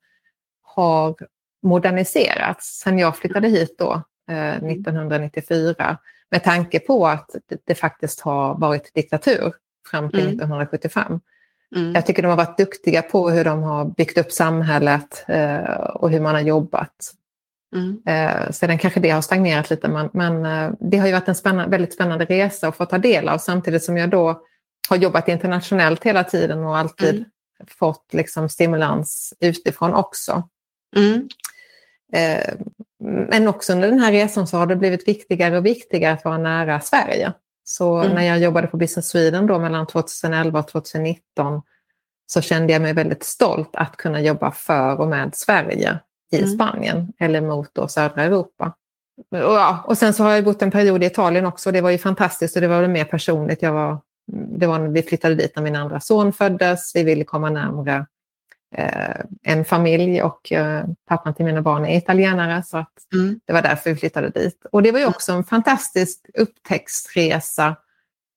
har 0.61 1.15
moderniserats 1.63 2.79
sen 2.79 2.99
jag 2.99 3.17
flyttade 3.17 3.47
hit 3.47 3.75
då 3.77 4.01
eh, 4.29 4.55
1994 4.55 5.75
mm. 5.79 5.97
Med 6.31 6.43
tanke 6.43 6.79
på 6.79 7.07
att 7.07 7.29
det, 7.65 7.75
faktiskt 7.75 8.21
har 8.21 8.57
varit 8.57 8.93
diktatur 8.93 9.53
fram 9.91 10.09
till 10.09 10.19
mm. 10.19 10.29
1975. 10.29 11.19
Mm. 11.75 11.95
Jag 11.95 12.05
tycker 12.05 12.21
de 12.21 12.27
har 12.27 12.37
varit 12.37 12.57
duktiga 12.57 13.01
på 13.01 13.29
hur 13.29 13.45
de 13.45 13.63
har 13.63 13.85
byggt 13.85 14.17
upp 14.17 14.31
samhället 14.31 15.25
eh, 15.27 15.73
och 15.73 16.11
hur 16.11 16.19
man 16.19 16.35
har 16.35 16.41
jobbat. 16.41 17.13
Mm. 17.75 18.01
Eh, 18.05 18.51
sedan 18.51 18.77
kanske 18.77 18.99
det 18.99 19.09
har 19.09 19.21
stagnerat 19.21 19.69
lite 19.69 19.87
men, 19.87 20.09
men 20.13 20.45
eh, 20.45 20.71
det 20.79 20.97
har 20.97 21.07
ju 21.07 21.13
varit 21.13 21.27
en 21.27 21.35
spännande, 21.35 21.71
väldigt 21.71 21.93
spännande 21.93 22.25
resa 22.25 22.67
att 22.67 22.75
få 22.75 22.85
ta 22.85 22.97
del 22.97 23.29
av 23.29 23.37
samtidigt 23.37 23.83
som 23.83 23.97
jag 23.97 24.09
då 24.09 24.41
har 24.89 24.97
jobbat 24.97 25.27
internationellt 25.27 26.03
hela 26.03 26.23
tiden 26.23 26.63
och 26.63 26.77
alltid 26.77 27.15
mm. 27.15 27.25
fått 27.67 28.13
liksom, 28.13 28.49
stimulans 28.49 29.33
utifrån 29.39 29.93
också. 29.93 30.49
Mm. 30.95 31.29
Eh, 32.13 32.53
men 33.29 33.47
också 33.47 33.73
under 33.73 33.87
den 33.87 33.99
här 33.99 34.11
resan 34.11 34.47
så 34.47 34.57
har 34.57 34.65
det 34.65 34.75
blivit 34.75 35.07
viktigare 35.07 35.57
och 35.57 35.65
viktigare 35.65 36.13
att 36.13 36.25
vara 36.25 36.37
nära 36.37 36.79
Sverige. 36.79 37.33
Så 37.63 37.97
mm. 37.97 38.15
när 38.15 38.23
jag 38.23 38.39
jobbade 38.39 38.67
på 38.67 38.77
Business 38.77 39.09
Sweden 39.09 39.47
då 39.47 39.59
mellan 39.59 39.87
2011 39.87 40.59
och 40.59 40.67
2019 40.67 41.61
så 42.27 42.41
kände 42.41 42.73
jag 42.73 42.81
mig 42.81 42.93
väldigt 42.93 43.23
stolt 43.23 43.69
att 43.73 43.97
kunna 43.97 44.21
jobba 44.21 44.51
för 44.51 44.99
och 44.99 45.07
med 45.07 45.35
Sverige 45.35 45.99
i 46.31 46.37
mm. 46.37 46.49
Spanien 46.49 47.13
eller 47.19 47.41
mot 47.41 47.69
då 47.73 47.87
södra 47.87 48.23
Europa. 48.23 48.73
Och, 49.31 49.37
ja, 49.37 49.83
och 49.87 49.97
sen 49.97 50.13
så 50.13 50.23
har 50.23 50.31
jag 50.31 50.43
bott 50.43 50.61
en 50.61 50.71
period 50.71 51.03
i 51.03 51.05
Italien 51.05 51.45
också. 51.45 51.71
Det 51.71 51.81
var 51.81 51.89
ju 51.89 51.97
fantastiskt 51.97 52.55
och 52.55 52.61
det 52.61 52.67
var 52.67 52.81
väl 52.81 52.89
mer 52.89 53.05
personligt. 53.05 53.61
Jag 53.61 53.73
var, 53.73 53.99
det 54.31 54.67
var 54.67 54.79
när 54.79 54.89
vi 54.89 55.03
flyttade 55.03 55.35
dit 55.35 55.55
när 55.55 55.63
min 55.63 55.75
andra 55.75 55.99
son 55.99 56.33
föddes. 56.33 56.95
Vi 56.95 57.03
ville 57.03 57.23
komma 57.23 57.49
närmare 57.49 58.05
en 59.43 59.65
familj 59.65 60.21
och 60.21 60.51
eh, 60.51 60.85
pappan 61.05 61.33
till 61.33 61.45
mina 61.45 61.61
barn 61.61 61.85
är 61.85 61.97
italienare. 61.97 62.63
Så 62.63 62.77
att 62.77 63.13
mm. 63.13 63.39
det 63.45 63.53
var 63.53 63.61
därför 63.61 63.89
vi 63.89 63.95
flyttade 63.95 64.29
dit. 64.29 64.65
Och 64.71 64.83
det 64.83 64.91
var 64.91 64.99
ju 64.99 65.05
också 65.05 65.31
en 65.31 65.43
fantastisk 65.43 66.25
upptäcktsresa 66.33 67.75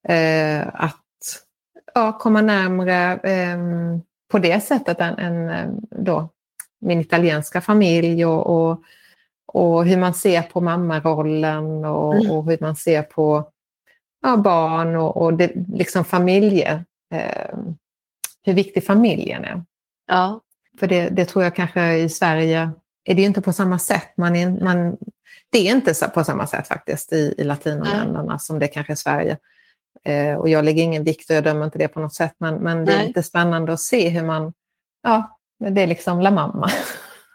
eh, 0.08 0.66
att 0.74 0.96
ja, 1.94 2.18
komma 2.18 2.40
närmre 2.40 3.16
eh, 3.16 3.58
på 4.30 4.38
det 4.38 4.60
sättet 4.60 5.00
än, 5.00 5.18
än 5.18 5.48
eh, 5.48 5.68
då 5.90 6.28
min 6.80 7.00
italienska 7.00 7.60
familj 7.60 8.24
och, 8.24 8.46
och, 8.46 8.82
och 9.46 9.86
hur 9.86 9.96
man 9.96 10.14
ser 10.14 10.42
på 10.42 10.60
mammarollen 10.60 11.84
och, 11.84 12.14
mm. 12.14 12.30
och 12.30 12.44
hur 12.44 12.58
man 12.60 12.76
ser 12.76 13.02
på 13.02 13.50
ja, 14.22 14.36
barn 14.36 14.96
och, 14.96 15.16
och 15.16 15.34
det, 15.34 15.52
liksom 15.68 16.04
familje, 16.04 16.84
eh, 17.14 17.58
hur 18.42 18.54
viktig 18.54 18.86
familjen 18.86 19.44
är. 19.44 19.64
Ja. 20.10 20.40
För 20.80 20.86
det, 20.86 21.08
det, 21.08 21.24
tror 21.24 21.44
jag 21.44 21.56
kanske 21.56 21.94
i 21.94 22.08
Sverige 22.08 22.70
är 23.04 23.14
det 23.14 23.22
inte 23.22 23.40
på 23.40 23.52
samma 23.52 23.78
sätt. 23.78 24.12
Man 24.16 24.36
är, 24.36 24.64
man, 24.64 24.96
det 25.50 25.58
är 25.58 25.72
inte 25.72 26.10
på 26.14 26.24
samma 26.24 26.46
sätt 26.46 26.68
faktiskt 26.68 27.12
i, 27.12 27.34
i 27.38 27.44
latinländerna 27.44 28.20
mm. 28.20 28.38
som 28.38 28.58
det 28.58 28.68
kanske 28.68 28.92
är 28.92 28.94
i 28.94 28.96
Sverige. 28.96 29.38
Eh, 30.04 30.34
och 30.34 30.48
jag 30.48 30.64
lägger 30.64 30.82
ingen 30.82 31.04
vikt 31.04 31.30
och 31.30 31.36
jag 31.36 31.44
dömer 31.44 31.64
inte 31.64 31.78
det 31.78 31.88
på 31.88 32.00
något 32.00 32.14
sätt, 32.14 32.34
men, 32.38 32.54
men 32.54 32.84
det 32.84 32.92
är 32.92 33.06
lite 33.06 33.22
spännande 33.22 33.72
att 33.72 33.80
se 33.80 34.08
hur 34.08 34.24
man 34.24 34.52
ja, 35.02 35.38
det 35.58 35.82
är 35.82 35.86
liksom 35.86 36.20
La 36.20 36.30
Mamma. 36.30 36.70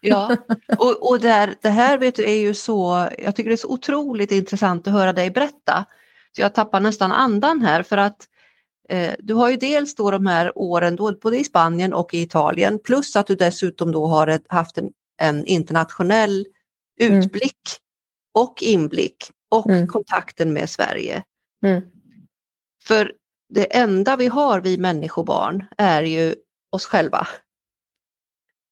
Ja, 0.01 0.35
och, 0.77 1.09
och 1.09 1.19
där, 1.19 1.55
det 1.61 1.69
här 1.69 1.97
vet 1.97 2.15
du, 2.15 2.23
är 2.23 2.37
ju 2.37 2.53
så, 2.53 3.09
jag 3.17 3.35
tycker 3.35 3.49
det 3.49 3.55
är 3.55 3.57
så 3.57 3.71
otroligt 3.71 4.31
intressant 4.31 4.87
att 4.87 4.93
höra 4.93 5.13
dig 5.13 5.31
berätta. 5.31 5.85
Så 6.35 6.41
jag 6.41 6.53
tappar 6.53 6.79
nästan 6.79 7.11
andan 7.11 7.61
här 7.61 7.83
för 7.83 7.97
att 7.97 8.27
du 9.19 9.33
har 9.33 9.49
ju 9.49 9.57
dels 9.57 9.95
då 9.95 10.11
de 10.11 10.25
här 10.25 10.57
åren 10.57 10.95
då, 10.95 11.11
både 11.21 11.37
i 11.37 11.43
Spanien 11.43 11.93
och 11.93 12.13
i 12.13 12.21
Italien 12.21 12.79
plus 12.79 13.15
att 13.15 13.27
du 13.27 13.35
dessutom 13.35 13.91
då 13.91 14.05
har 14.05 14.27
ett, 14.27 14.45
haft 14.47 14.77
en, 14.77 14.91
en 15.17 15.45
internationell 15.45 16.45
mm. 16.99 17.19
utblick 17.19 17.61
mm. 17.67 18.43
och 18.43 18.63
inblick 18.63 19.31
och 19.49 19.69
mm. 19.69 19.87
kontakten 19.87 20.53
med 20.53 20.69
Sverige. 20.69 21.23
Mm. 21.65 21.81
För 22.83 23.13
det 23.49 23.75
enda 23.75 24.15
vi 24.15 24.27
har, 24.27 24.61
vi 24.61 24.77
människobarn, 24.77 25.65
är 25.77 26.03
ju 26.03 26.35
oss 26.69 26.85
själva. 26.85 27.27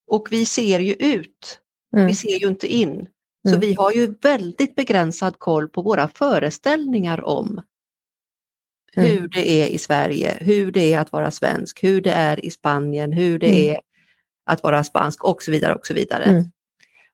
Och 0.08 0.28
vi 0.32 0.45
ser 0.45 0.80
ju 0.80 0.93
ut, 0.93 1.60
mm. 1.95 2.08
vi 2.08 2.15
ser 2.15 2.39
ju 2.39 2.47
inte 2.47 2.67
in. 2.67 3.08
Så 3.43 3.49
mm. 3.49 3.60
vi 3.60 3.73
har 3.73 3.91
ju 3.91 4.15
väldigt 4.21 4.76
begränsad 4.76 5.39
koll 5.39 5.69
på 5.69 5.82
våra 5.82 6.08
föreställningar 6.08 7.21
om 7.21 7.62
mm. 8.95 9.10
hur 9.10 9.27
det 9.27 9.49
är 9.49 9.67
i 9.67 9.77
Sverige, 9.77 10.38
hur 10.41 10.71
det 10.71 10.93
är 10.93 10.99
att 10.99 11.12
vara 11.12 11.32
svensk, 11.32 11.84
hur 11.84 12.01
det 12.01 12.12
är 12.12 12.45
i 12.45 12.51
Spanien, 12.51 13.13
hur 13.13 13.39
det 13.39 13.47
mm. 13.47 13.75
är 13.75 13.82
att 14.45 14.63
vara 14.63 14.84
spansk 14.84 15.23
och 15.23 15.43
så 15.43 15.51
vidare. 15.51 15.75
Och 15.75 15.88
så 15.88 15.93
vidare. 15.93 16.23
Mm. 16.23 16.43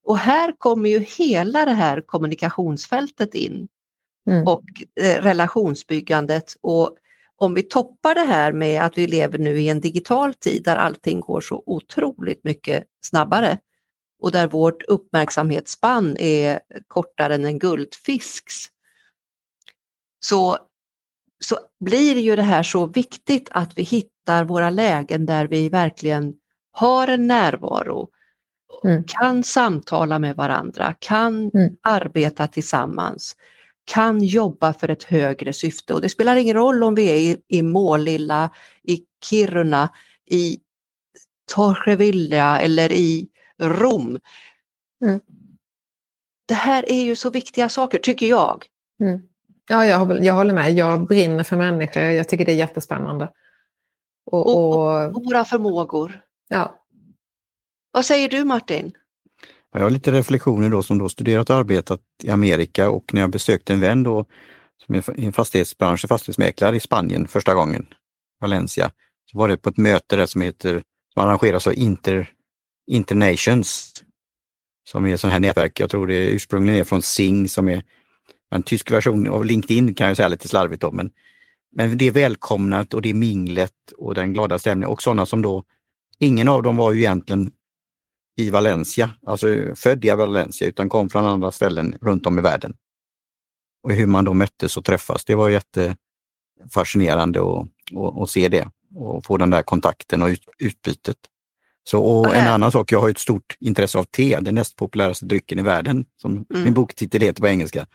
Och 0.03 0.17
här 0.17 0.53
kommer 0.57 0.89
ju 0.89 0.99
hela 0.99 1.65
det 1.65 1.73
här 1.73 2.01
kommunikationsfältet 2.01 3.35
in 3.35 3.67
mm. 4.29 4.47
och 4.47 4.63
eh, 5.01 5.21
relationsbyggandet 5.21 6.55
och 6.61 6.95
om 7.35 7.53
vi 7.53 7.63
toppar 7.63 8.15
det 8.15 8.25
här 8.25 8.51
med 8.51 8.81
att 8.81 8.97
vi 8.97 9.07
lever 9.07 9.37
nu 9.37 9.59
i 9.59 9.69
en 9.69 9.81
digital 9.81 10.33
tid 10.33 10.63
där 10.63 10.75
allting 10.75 11.19
går 11.19 11.41
så 11.41 11.63
otroligt 11.65 12.43
mycket 12.43 12.83
snabbare 13.01 13.57
och 14.19 14.31
där 14.31 14.47
vårt 14.47 14.83
uppmärksamhetsspann 14.83 16.17
är 16.17 16.59
kortare 16.87 17.35
än 17.35 17.45
en 17.45 17.59
guldfisks, 17.59 18.65
så, 20.19 20.57
så 21.45 21.57
blir 21.79 22.17
ju 22.17 22.35
det 22.35 22.41
här 22.41 22.63
så 22.63 22.85
viktigt 22.85 23.47
att 23.51 23.77
vi 23.77 23.83
hittar 23.83 24.43
våra 24.43 24.69
lägen 24.69 25.25
där 25.25 25.47
vi 25.47 25.69
verkligen 25.69 26.33
har 26.71 27.07
en 27.07 27.27
närvaro, 27.27 28.09
mm. 28.83 29.03
kan 29.03 29.43
samtala 29.43 30.19
med 30.19 30.35
varandra, 30.35 30.95
kan 30.99 31.51
mm. 31.53 31.75
arbeta 31.81 32.47
tillsammans, 32.47 33.35
kan 33.85 34.23
jobba 34.23 34.73
för 34.73 34.89
ett 34.89 35.03
högre 35.03 35.53
syfte 35.53 35.93
och 35.93 36.01
det 36.01 36.09
spelar 36.09 36.35
ingen 36.35 36.55
roll 36.55 36.83
om 36.83 36.95
vi 36.95 37.09
är 37.09 37.15
i, 37.15 37.37
i 37.47 37.61
Målilla, 37.61 38.49
i 38.83 39.01
Kiruna, 39.23 39.89
i 40.25 40.59
Torrevilla 41.51 42.61
eller 42.61 42.91
i 42.91 43.27
Rom. 43.61 44.19
Mm. 45.05 45.19
Det 46.45 46.53
här 46.53 46.91
är 46.91 47.03
ju 47.03 47.15
så 47.15 47.29
viktiga 47.29 47.69
saker, 47.69 47.99
tycker 47.99 48.27
jag. 48.27 48.65
Mm. 49.01 49.21
Ja, 49.71 49.85
jag, 49.85 50.23
jag 50.25 50.33
håller 50.33 50.53
med. 50.53 50.73
Jag 50.73 51.07
brinner 51.07 51.43
för 51.43 51.57
människor. 51.57 52.03
Jag 52.03 52.29
tycker 52.29 52.45
det 52.45 52.51
är 52.51 52.55
jättespännande. 52.55 53.29
Och, 54.25 54.47
och, 54.47 54.75
och, 54.75 55.15
och 55.15 55.25
våra 55.25 55.45
förmågor. 55.45 56.21
Ja. 56.47 56.85
Vad 57.91 58.05
säger 58.05 58.29
du 58.29 58.43
Martin? 58.43 58.93
Jag 59.73 59.81
har 59.81 59.89
lite 59.89 60.11
reflektioner 60.11 60.69
då 60.69 60.83
som 60.83 60.97
då 60.97 61.09
studerat 61.09 61.49
och 61.49 61.55
arbetat 61.55 62.01
i 62.23 62.29
Amerika 62.29 62.89
och 62.89 63.13
när 63.13 63.21
jag 63.21 63.29
besökte 63.29 63.73
en 63.73 63.79
vän 63.79 64.03
då 64.03 64.25
som 64.85 64.95
är 64.95 65.19
i 65.19 65.25
en 65.25 65.33
fastighetsbransch, 65.33 66.07
fastighetsmäklare 66.07 66.75
i 66.75 66.79
Spanien 66.79 67.27
första 67.27 67.53
gången, 67.53 67.87
Valencia, 68.41 68.91
så 69.31 69.37
var 69.37 69.47
det 69.47 69.57
på 69.57 69.69
ett 69.69 69.77
möte 69.77 70.15
där 70.15 70.25
som 70.25 70.41
heter, 70.41 70.83
som 71.13 71.23
arrangeras 71.23 71.67
av 71.67 71.73
Inter, 71.73 72.29
Internations, 72.87 73.93
som 74.89 75.05
är 75.05 75.13
ett 75.13 75.19
sånt 75.19 75.33
här 75.33 75.39
nätverk. 75.39 75.79
Jag 75.79 75.89
tror 75.89 76.07
det 76.07 76.27
ursprungligen 76.27 76.79
är 76.79 76.83
från 76.83 77.01
Sing 77.01 77.49
som 77.49 77.69
är 77.69 77.83
en 78.49 78.63
tysk 78.63 78.91
version 78.91 79.27
av 79.27 79.45
LinkedIn 79.45 79.93
kan 79.93 80.07
jag 80.07 80.17
säga 80.17 80.27
lite 80.27 80.47
slarvigt 80.47 80.83
om. 80.83 80.95
Men, 80.95 81.11
men 81.71 81.97
det 81.97 82.05
är 82.05 82.11
välkomnat 82.11 82.93
och 82.93 83.01
det 83.01 83.09
är 83.09 83.13
minglet 83.13 83.73
och 83.97 84.15
den 84.15 84.33
glada 84.33 84.59
stämningen 84.59 84.89
och 84.89 85.01
sådana 85.01 85.25
som 85.25 85.41
då, 85.41 85.63
ingen 86.19 86.47
av 86.47 86.63
dem 86.63 86.77
var 86.77 86.91
ju 86.91 86.99
egentligen 86.99 87.51
i 88.37 88.49
Valencia, 88.49 89.09
alltså 89.25 89.47
född 89.75 90.05
i 90.05 90.09
Valencia, 90.09 90.67
utan 90.67 90.89
kom 90.89 91.09
från 91.09 91.25
andra 91.25 91.51
ställen 91.51 91.97
runt 92.01 92.25
om 92.25 92.39
i 92.39 92.41
världen. 92.41 92.73
Och 93.83 93.91
hur 93.91 94.07
man 94.07 94.25
då 94.25 94.33
möttes 94.33 94.77
och 94.77 94.85
träffas, 94.85 95.25
det 95.25 95.35
var 95.35 95.49
jättefascinerande 95.49 97.39
att, 97.39 97.67
att, 97.97 98.17
att 98.17 98.29
se 98.29 98.47
det 98.47 98.67
och 98.95 99.25
få 99.25 99.37
den 99.37 99.49
där 99.49 99.63
kontakten 99.63 100.21
och 100.21 100.27
ut, 100.27 100.43
utbytet. 100.57 101.17
Så, 101.83 102.03
och 102.03 102.35
en 102.35 102.47
annan 102.47 102.71
sak, 102.71 102.91
jag 102.91 103.01
har 103.01 103.09
ett 103.09 103.19
stort 103.19 103.57
intresse 103.59 103.97
av 103.97 104.03
te, 104.03 104.39
den 104.39 104.55
näst 104.55 104.75
populäraste 104.75 105.25
drycken 105.25 105.59
i 105.59 105.61
världen, 105.61 106.05
som 106.21 106.31
mm. 106.31 106.63
min 106.63 106.73
boktitel 106.73 107.21
heter 107.21 107.41
på 107.41 107.47
engelska. 107.47 107.87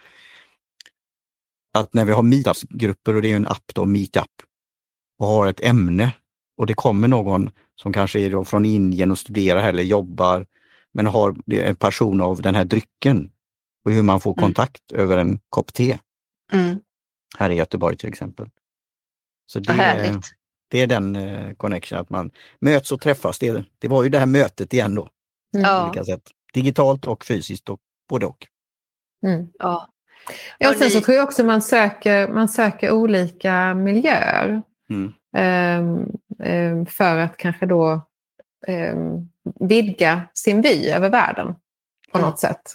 Att 1.74 1.94
när 1.94 2.04
vi 2.04 2.12
har 2.12 2.22
meetupsgrupper, 2.22 3.14
och 3.14 3.22
det 3.22 3.32
är 3.32 3.37
en 3.37 3.46
app 3.46 3.64
då, 3.74 3.84
Meetup, 3.84 4.30
och 5.18 5.26
har 5.26 5.46
ett 5.46 5.60
ämne 5.60 6.12
och 6.56 6.66
det 6.66 6.74
kommer 6.74 7.08
någon 7.08 7.50
som 7.76 7.92
kanske 7.92 8.20
är 8.20 8.44
från 8.44 8.64
Indien 8.64 9.10
och 9.10 9.18
studerar 9.18 9.68
eller 9.68 9.82
jobbar 9.82 10.46
men 10.92 11.06
har 11.06 11.37
en 11.52 11.76
passion 11.76 12.20
av 12.20 12.42
den 12.42 12.54
här 12.54 12.64
drycken 12.64 13.30
och 13.84 13.90
hur 13.90 14.02
man 14.02 14.20
får 14.20 14.30
mm. 14.30 14.42
kontakt 14.42 14.92
mm. 14.92 15.02
över 15.02 15.18
en 15.18 15.40
kopp 15.48 15.72
te. 15.72 15.98
Mm. 16.52 16.80
Här 17.38 17.50
i 17.50 17.54
Göteborg 17.54 17.96
till 17.96 18.08
exempel. 18.08 18.50
Så 19.46 19.60
det, 19.60 19.72
är, 19.72 20.20
det 20.68 20.80
är 20.80 20.87
den 20.87 21.16
eh, 21.16 21.54
connection, 21.54 21.98
att 21.98 22.10
man 22.10 22.30
möts 22.58 22.92
och 22.92 23.00
träffas. 23.00 23.38
Det, 23.38 23.64
det 23.78 23.88
var 23.88 24.02
ju 24.02 24.08
det 24.08 24.18
här 24.18 24.26
mötet 24.26 24.72
igen 24.72 24.94
då. 24.94 25.08
Mm. 25.56 25.87
Olika 25.87 26.04
sätt. 26.04 26.30
Digitalt 26.52 27.06
och 27.06 27.24
fysiskt 27.24 27.68
och 27.68 27.80
både 28.08 28.26
och. 28.26 28.46
Mm. 29.26 29.48
Ja. 29.58 29.88
Ja, 30.58 30.70
och 30.70 30.76
sen 30.76 30.90
så 30.90 31.00
tror 31.00 31.16
jag 31.16 31.24
också 31.24 31.44
man 31.44 31.62
söker, 31.62 32.28
man 32.28 32.48
söker 32.48 32.90
olika 32.90 33.74
miljöer. 33.74 34.62
Mm. 34.90 35.12
Um, 35.37 36.87
för 36.87 37.18
att 37.18 37.37
kanske 37.37 37.66
då 37.66 38.00
um, 38.68 39.30
vidga 39.60 40.22
sin 40.34 40.60
vy 40.62 40.90
över 40.90 41.10
världen 41.10 41.54
på 42.12 42.18
något 42.18 42.38
sätt. 42.38 42.74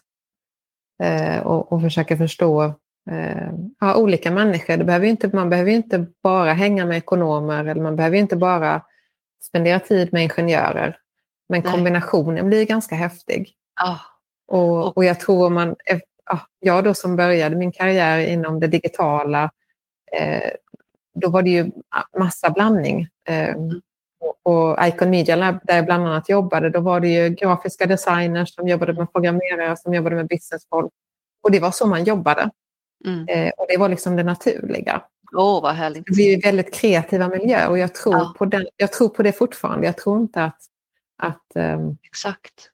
Uh, 1.03 1.39
och, 1.39 1.71
och 1.71 1.81
försöka 1.81 2.17
förstå 2.17 2.63
uh, 3.11 3.51
ja, 3.79 3.95
olika 3.95 4.31
människor. 4.31 4.77
Det 4.77 4.83
behöver 4.83 5.07
inte, 5.07 5.35
man 5.35 5.49
behöver 5.49 5.71
inte 5.71 6.05
bara 6.23 6.53
hänga 6.53 6.85
med 6.85 6.97
ekonomer 6.97 7.65
eller 7.65 7.81
man 7.81 7.95
behöver 7.95 8.17
inte 8.17 8.35
bara 8.35 8.81
spendera 9.43 9.79
tid 9.79 10.13
med 10.13 10.23
ingenjörer. 10.23 10.97
Men 11.49 11.61
Nej. 11.61 11.71
kombinationen 11.71 12.47
blir 12.47 12.65
ganska 12.65 12.95
häftig. 12.95 13.53
Ah. 13.81 13.97
Och, 14.47 14.97
och 14.97 15.05
jag 15.05 15.19
tror 15.19 15.49
man, 15.49 15.75
jag 16.59 16.83
då 16.83 16.93
som 16.93 17.15
började 17.15 17.55
min 17.55 17.71
karriär 17.71 18.19
inom 18.19 18.59
det 18.59 18.67
digitala, 18.67 19.51
eh, 20.11 20.51
då 21.15 21.29
var 21.29 21.41
det 21.41 21.49
ju 21.49 21.71
massa 22.19 22.49
blandning. 22.49 23.07
Eh, 23.27 23.55
och 24.43 24.87
Icon 24.87 25.09
Media 25.09 25.35
Lab, 25.35 25.59
där 25.63 25.75
jag 25.75 25.85
bland 25.85 26.07
annat 26.07 26.29
jobbade, 26.29 26.69
då 26.69 26.79
var 26.79 26.99
det 26.99 27.07
ju 27.07 27.29
grafiska 27.29 27.85
designers 27.85 28.55
som 28.55 28.67
jobbade 28.67 28.93
med 28.93 29.11
programmerare, 29.11 29.77
som 29.77 29.93
jobbade 29.93 30.15
med 30.15 30.27
businessfolk. 30.27 30.91
Och 31.43 31.51
det 31.51 31.59
var 31.59 31.71
så 31.71 31.87
man 31.87 32.03
jobbade. 32.03 32.49
Mm. 33.05 33.27
Eh, 33.27 33.51
och 33.57 33.65
det 33.69 33.77
var 33.77 33.89
liksom 33.89 34.15
det 34.15 34.23
naturliga. 34.23 35.01
Åh, 35.35 35.57
oh, 35.57 35.61
vad 35.61 35.75
härligt. 35.75 36.05
Det 36.05 36.11
blir 36.11 36.41
väldigt 36.41 36.73
kreativa 36.73 37.27
miljöer 37.27 37.69
och 37.69 37.77
jag 37.77 37.95
tror, 37.95 38.15
ja. 38.15 38.33
på 38.37 38.45
den, 38.45 38.67
jag 38.77 38.91
tror 38.91 39.09
på 39.09 39.23
det 39.23 39.31
fortfarande. 39.31 39.85
Jag 39.85 39.97
tror 39.97 40.21
inte 40.21 40.43
att... 40.43 40.59
att 41.17 41.51
um, 41.55 41.97
Exakt. 42.03 42.69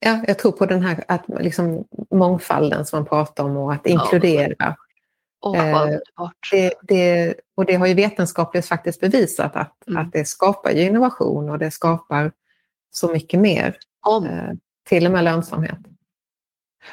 Ja, 0.00 0.20
jag 0.26 0.38
tror 0.38 0.52
på 0.52 0.66
den 0.66 0.82
här 0.82 1.04
att, 1.08 1.24
liksom, 1.40 1.84
mångfalden 2.10 2.86
som 2.86 2.98
man 2.98 3.06
pratar 3.06 3.44
om 3.44 3.56
och 3.56 3.72
att 3.72 3.86
inkludera. 3.86 4.76
Oh, 5.42 5.58
eh, 5.58 5.98
det, 6.50 6.74
det, 6.82 7.34
och 7.54 7.66
det 7.66 7.74
har 7.74 7.86
ju 7.86 7.94
vetenskapligt 7.94 8.66
faktiskt 8.66 9.00
bevisat 9.00 9.56
att, 9.56 9.88
mm. 9.88 10.02
att 10.02 10.12
det 10.12 10.24
skapar 10.24 10.70
innovation 10.70 11.50
och 11.50 11.58
det 11.58 11.70
skapar 11.70 12.32
så 12.90 13.12
mycket 13.12 13.40
mer. 13.40 13.76
Om. 14.06 14.26
Eh, 14.26 14.52
till 14.88 15.06
och 15.06 15.12
med 15.12 15.24
lönsamhet. 15.24 15.78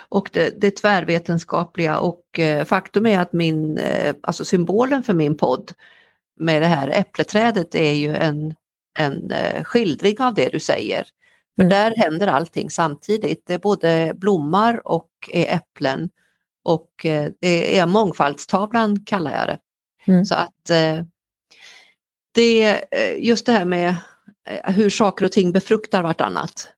Och 0.09 0.29
det, 0.33 0.61
det 0.61 0.71
tvärvetenskapliga 0.71 1.99
och 1.99 2.39
eh, 2.39 2.65
faktum 2.65 3.05
är 3.05 3.19
att 3.19 3.33
min, 3.33 3.77
eh, 3.77 4.15
alltså 4.23 4.45
symbolen 4.45 5.03
för 5.03 5.13
min 5.13 5.37
podd 5.37 5.71
med 6.39 6.61
det 6.61 6.67
här 6.67 6.87
äppleträdet 6.87 7.75
är 7.75 7.93
ju 7.93 8.15
en, 8.15 8.55
en 8.99 9.31
eh, 9.31 9.63
skildring 9.63 10.19
av 10.19 10.33
det 10.33 10.49
du 10.49 10.59
säger. 10.59 11.07
För 11.57 11.63
där 11.63 11.95
händer 11.95 12.27
allting 12.27 12.69
samtidigt. 12.69 13.43
Det 13.45 13.53
är 13.53 13.59
både 13.59 14.13
blommar 14.15 14.87
och 14.87 15.09
är 15.31 15.55
äpplen 15.55 16.09
och 16.63 17.05
eh, 17.05 17.31
det 17.39 17.79
är 17.79 17.85
mångfaldstavlan 17.85 19.05
kallar 19.05 19.31
jag 19.31 19.47
det. 19.47 19.59
Mm. 20.11 20.25
Så 20.25 20.35
att 20.35 20.69
eh, 20.69 21.05
det 22.31 22.83
eh, 22.91 23.25
just 23.25 23.45
det 23.45 23.51
här 23.51 23.65
med 23.65 23.95
hur 24.63 24.89
saker 24.89 25.25
och 25.25 25.31
ting 25.31 25.51
befruktar 25.51 26.03
vartannat. 26.03 26.69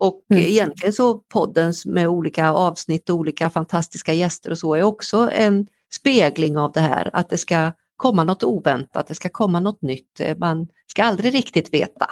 Och 0.00 0.22
mm. 0.30 0.42
egentligen 0.42 0.92
så 0.92 1.18
poddens 1.18 1.86
med 1.86 2.08
olika 2.08 2.50
avsnitt 2.50 3.10
och 3.10 3.16
olika 3.16 3.50
fantastiska 3.50 4.12
gäster 4.12 4.50
och 4.50 4.58
så 4.58 4.74
är 4.74 4.82
också 4.82 5.30
en 5.32 5.66
spegling 5.92 6.58
av 6.58 6.72
det 6.72 6.80
här 6.80 7.10
att 7.12 7.30
det 7.30 7.38
ska 7.38 7.72
komma 7.96 8.24
något 8.24 8.44
oväntat, 8.44 9.06
det 9.06 9.14
ska 9.14 9.28
komma 9.28 9.60
något 9.60 9.82
nytt. 9.82 10.20
Man 10.36 10.68
ska 10.86 11.04
aldrig 11.04 11.34
riktigt 11.34 11.74
veta 11.74 12.06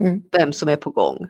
mm. 0.00 0.22
vem 0.32 0.52
som 0.52 0.68
är 0.68 0.76
på 0.76 0.90
gång. 0.90 1.28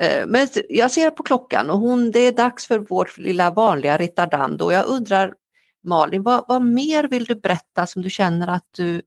Eh, 0.00 0.26
men 0.26 0.48
jag 0.68 0.90
ser 0.90 1.10
på 1.10 1.22
klockan 1.22 1.70
och 1.70 1.78
hon, 1.78 2.10
det 2.10 2.20
är 2.20 2.32
dags 2.32 2.66
för 2.66 2.78
vårt 2.78 3.18
lilla 3.18 3.50
vanliga 3.50 3.96
ritardand 3.96 4.62
och 4.62 4.72
jag 4.72 4.86
undrar 4.86 5.34
Malin, 5.82 6.22
vad, 6.22 6.44
vad 6.48 6.62
mer 6.62 7.08
vill 7.08 7.24
du 7.24 7.34
berätta 7.34 7.86
som 7.86 8.02
du 8.02 8.10
känner 8.10 8.48
att 8.48 8.66
du 8.70 9.02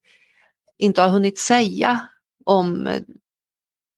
inte 0.78 1.02
har 1.02 1.10
hunnit 1.10 1.40
säga 1.40 2.08
om 2.46 2.88
eh, 2.88 3.02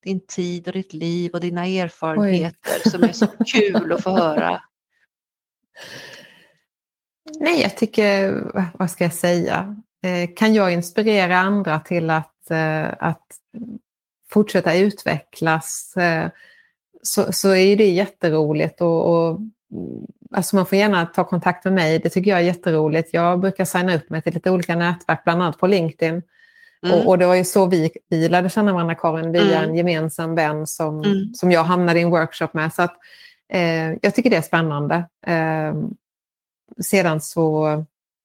din 0.03 0.25
tid 0.27 0.67
och 0.67 0.73
ditt 0.73 0.93
liv 0.93 1.31
och 1.31 1.39
dina 1.39 1.65
erfarenheter 1.65 2.81
Oj. 2.85 2.91
som 2.91 3.03
är 3.03 3.11
så 3.11 3.27
kul 3.27 3.91
att 3.91 4.03
få 4.03 4.09
höra? 4.09 4.61
Nej, 7.39 7.61
jag 7.61 7.77
tycker, 7.77 8.43
vad 8.77 8.91
ska 8.91 9.03
jag 9.03 9.13
säga, 9.13 9.75
eh, 10.03 10.29
kan 10.35 10.53
jag 10.53 10.73
inspirera 10.73 11.37
andra 11.37 11.79
till 11.79 12.09
att, 12.09 12.51
att 12.99 13.27
fortsätta 14.35 14.75
utvecklas 14.75 15.97
eh, 15.97 16.29
så, 17.03 17.33
så 17.33 17.55
är 17.55 17.75
det 17.75 17.89
jätteroligt. 17.89 18.81
Och, 18.81 19.13
och, 19.13 19.39
alltså 20.31 20.55
man 20.55 20.65
får 20.65 20.77
gärna 20.77 21.05
ta 21.05 21.23
kontakt 21.23 21.63
med 21.65 21.73
mig, 21.73 21.99
det 21.99 22.09
tycker 22.09 22.31
jag 22.31 22.39
är 22.39 22.43
jätteroligt. 22.43 23.09
Jag 23.13 23.39
brukar 23.39 23.65
signa 23.65 23.95
upp 23.95 24.09
mig 24.09 24.21
till 24.21 24.33
lite 24.33 24.51
olika 24.51 24.75
nätverk, 24.75 25.23
bland 25.23 25.41
annat 25.41 25.59
på 25.59 25.67
LinkedIn. 25.67 26.21
Mm. 26.85 26.99
Och, 26.99 27.07
och, 27.07 27.17
det 27.17 27.25
var 27.25 27.35
ju 27.35 27.43
så 27.43 27.65
vi, 27.65 27.91
vi 28.09 28.29
lärde 28.29 28.49
känna 28.49 28.73
varandra, 28.73 28.95
Karin, 28.95 29.31
via 29.31 29.57
mm. 29.57 29.69
en 29.69 29.75
gemensam 29.75 30.35
vän 30.35 30.67
som, 30.67 31.03
mm. 31.03 31.33
som 31.33 31.51
jag 31.51 31.63
hamnade 31.63 31.99
i 31.99 32.01
en 32.01 32.09
workshop 32.09 32.49
med. 32.53 32.73
Så 32.73 32.81
att, 32.81 32.95
eh, 33.53 33.93
jag 34.01 34.15
tycker 34.15 34.29
det 34.29 34.37
är 34.37 34.41
spännande. 34.41 34.95
Eh, 35.27 35.73
sedan 36.81 37.21
så, 37.21 37.65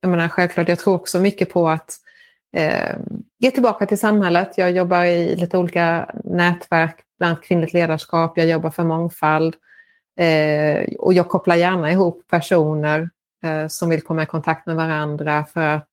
jag 0.01 0.11
menar 0.11 0.29
självklart, 0.29 0.69
jag 0.69 0.79
tror 0.79 0.95
också 0.95 1.21
mycket 1.21 1.53
på 1.53 1.69
att 1.69 1.97
eh, 2.53 2.97
ge 3.39 3.51
tillbaka 3.51 3.87
till 3.87 3.99
samhället. 3.99 4.53
Jag 4.57 4.71
jobbar 4.71 5.05
i 5.05 5.37
lite 5.37 5.59
olika 5.59 6.11
nätverk, 6.25 6.97
bland 7.19 7.33
annat 7.33 7.45
kvinnligt 7.45 7.73
ledarskap, 7.73 8.39
jag 8.39 8.47
jobbar 8.47 8.71
för 8.71 8.85
mångfald. 8.85 9.55
Eh, 10.19 10.95
och 10.99 11.15
jag 11.15 11.29
kopplar 11.29 11.57
gärna 11.57 11.93
ihop 11.93 12.25
personer 12.31 13.11
eh, 13.45 13.69
som 13.69 13.91
vill 13.91 14.03
komma 14.03 14.23
i 14.23 14.27
kontakt 14.27 14.67
med 14.67 14.77
varandra 14.77 15.47
för 15.53 15.67
att 15.67 15.89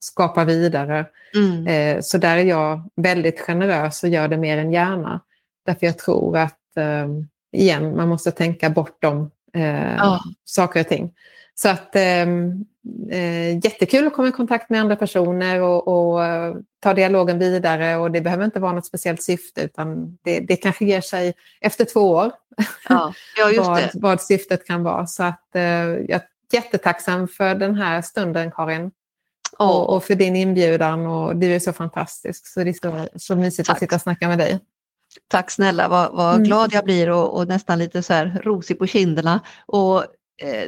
skapa 0.00 0.44
vidare. 0.44 1.06
Mm. 1.36 1.66
Eh, 1.66 2.00
så 2.02 2.18
där 2.18 2.36
är 2.36 2.44
jag 2.44 2.90
väldigt 2.96 3.40
generös 3.40 4.02
och 4.02 4.08
gör 4.08 4.28
det 4.28 4.36
mer 4.36 4.58
än 4.58 4.72
gärna. 4.72 5.20
Därför 5.66 5.86
jag 5.86 5.98
tror 5.98 6.36
att, 6.36 6.76
eh, 6.76 7.08
igen, 7.52 7.96
man 7.96 8.08
måste 8.08 8.30
tänka 8.30 8.70
bortom 8.70 9.30
oh. 9.54 10.20
saker 10.44 10.80
och 10.80 10.88
ting. 10.88 11.12
Så 11.54 11.68
att 11.68 11.96
ehm, 11.96 12.64
eh, 13.10 13.54
jättekul 13.54 14.06
att 14.06 14.12
komma 14.12 14.28
i 14.28 14.32
kontakt 14.32 14.70
med 14.70 14.80
andra 14.80 14.96
personer 14.96 15.60
och, 15.60 15.88
och 15.88 16.20
uh, 16.20 16.56
ta 16.80 16.94
dialogen 16.94 17.38
vidare. 17.38 17.96
Och 17.96 18.10
det 18.10 18.20
behöver 18.20 18.44
inte 18.44 18.60
vara 18.60 18.72
något 18.72 18.86
speciellt 18.86 19.22
syfte 19.22 19.62
utan 19.62 20.18
det, 20.22 20.40
det 20.40 20.56
kanske 20.56 20.84
ger 20.84 21.00
sig 21.00 21.34
efter 21.60 21.84
två 21.84 22.00
år 22.00 22.32
ja, 22.88 23.14
ja, 23.36 23.62
vad, 23.62 23.90
vad, 23.94 24.20
syftet 24.20 24.66
kan 24.66 24.82
vara. 24.82 25.06
Så 25.06 25.22
att, 25.22 25.50
uh, 25.56 25.62
jag 25.62 26.10
är 26.10 26.22
jättetacksam 26.52 27.28
för 27.28 27.54
den 27.54 27.74
här 27.74 28.02
stunden 28.02 28.50
Karin. 28.50 28.90
Oh. 29.58 29.68
Och, 29.68 29.96
och, 29.96 30.04
för 30.04 30.14
din 30.14 30.36
inbjudan 30.36 31.06
och 31.06 31.36
du 31.36 31.54
är 31.54 31.58
så 31.58 31.72
fantastisk. 31.72 32.46
Så 32.46 32.64
det 32.64 32.70
är 32.70 32.72
så, 32.72 33.08
så 33.16 33.36
mysigt 33.36 33.66
Tack. 33.66 33.74
att 33.74 33.80
sitta 33.80 33.94
och 33.94 34.02
snacka 34.02 34.28
med 34.28 34.38
dig. 34.38 34.60
Tack 35.28 35.50
snälla, 35.50 35.88
vad, 35.88 36.12
vad 36.12 36.34
mm. 36.34 36.44
glad 36.44 36.72
jag 36.72 36.84
blir 36.84 37.10
och, 37.10 37.36
och, 37.36 37.48
nästan 37.48 37.78
lite 37.78 38.02
så 38.02 38.12
här 38.12 38.40
rosig 38.44 38.78
på 38.78 38.86
kinderna. 38.86 39.40
Och 39.66 39.98
Eh, 39.98 40.04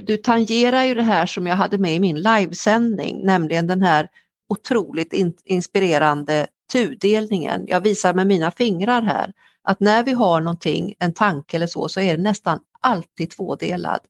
du 0.03 0.17
tangerar 0.17 0.85
ju 0.85 0.95
det 0.95 1.03
här 1.03 1.27
som 1.27 1.47
jag 1.47 1.57
hade 1.57 1.79
med 1.79 1.95
i 1.95 2.01
min 2.01 2.23
livesändning, 2.23 3.27
nämligen 3.27 3.67
den 3.67 3.83
här 3.83 4.09
otroligt 4.49 5.13
in, 5.13 5.35
inspirerande 5.45 6.47
tudelningen. 6.73 7.65
Jag 7.69 7.81
visar 7.81 8.15
med 8.15 8.27
mina 8.27 8.51
fingrar 8.51 9.03
här 9.03 9.33
att 9.63 9.81
när 9.81 10.05
vi 10.05 10.13
har 10.13 10.41
någonting, 10.41 10.95
en 10.99 11.13
tanke 11.13 11.57
eller 11.57 11.67
så, 11.67 11.89
så 11.89 12.01
är 12.01 12.17
det 12.17 12.23
nästan 12.23 12.61
alltid 12.81 13.31
tvådelad. 13.31 14.01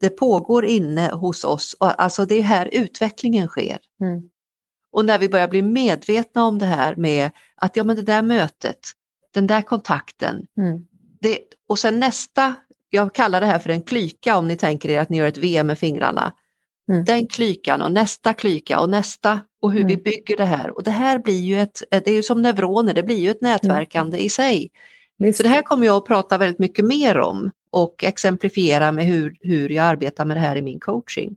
Det 0.00 0.10
pågår 0.10 0.64
inne 0.64 1.10
hos 1.12 1.44
oss, 1.44 1.76
alltså 1.78 2.24
det 2.24 2.34
är 2.34 2.42
här 2.42 2.68
utvecklingen 2.72 3.48
sker. 3.48 3.78
Mm. 4.00 4.22
Och 4.92 5.04
när 5.04 5.18
vi 5.18 5.28
börjar 5.28 5.48
bli 5.48 5.62
medvetna 5.62 6.44
om 6.44 6.58
det 6.58 6.66
här 6.66 6.96
med 6.96 7.30
att 7.56 7.76
ja 7.76 7.84
men 7.84 7.96
det 7.96 8.02
där 8.02 8.22
mötet, 8.22 8.80
den 9.34 9.46
där 9.46 9.62
kontakten, 9.62 10.46
mm. 10.58 10.86
det, 11.20 11.38
och 11.68 11.78
sen 11.78 12.00
nästa 12.00 12.54
jag 12.96 13.14
kallar 13.14 13.40
det 13.40 13.46
här 13.46 13.58
för 13.58 13.70
en 13.70 13.82
klyka 13.82 14.36
om 14.36 14.48
ni 14.48 14.56
tänker 14.56 14.88
er 14.88 15.00
att 15.00 15.08
ni 15.08 15.16
gör 15.16 15.26
ett 15.26 15.38
VM 15.38 15.66
med 15.66 15.78
fingrarna. 15.78 16.32
Mm. 16.88 17.04
Den 17.04 17.26
klykan 17.26 17.82
och 17.82 17.92
nästa 17.92 18.34
klyka 18.34 18.80
och 18.80 18.90
nästa 18.90 19.40
och 19.62 19.72
hur 19.72 19.80
mm. 19.80 19.88
vi 19.88 19.96
bygger 19.96 20.36
det 20.36 20.44
här. 20.44 20.76
Och 20.76 20.82
det 20.82 20.90
här 20.90 21.18
blir 21.18 21.40
ju 21.40 21.60
ett, 21.60 21.82
det 21.90 22.08
är 22.08 22.14
ju 22.14 22.22
som 22.22 22.42
neuroner, 22.42 22.94
det 22.94 23.02
blir 23.02 23.18
ju 23.18 23.30
ett 23.30 23.40
nätverkande 23.40 24.16
mm. 24.16 24.26
i 24.26 24.28
sig. 24.28 24.70
Visst. 25.18 25.36
Så 25.36 25.42
det 25.42 25.48
här 25.48 25.62
kommer 25.62 25.86
jag 25.86 25.96
att 25.96 26.06
prata 26.06 26.38
väldigt 26.38 26.58
mycket 26.58 26.84
mer 26.84 27.18
om 27.18 27.50
och 27.70 28.04
exemplifiera 28.04 28.92
med 28.92 29.06
hur, 29.06 29.36
hur 29.40 29.68
jag 29.68 29.86
arbetar 29.86 30.24
med 30.24 30.36
det 30.36 30.40
här 30.40 30.56
i 30.56 30.62
min 30.62 30.80
coaching. 30.80 31.36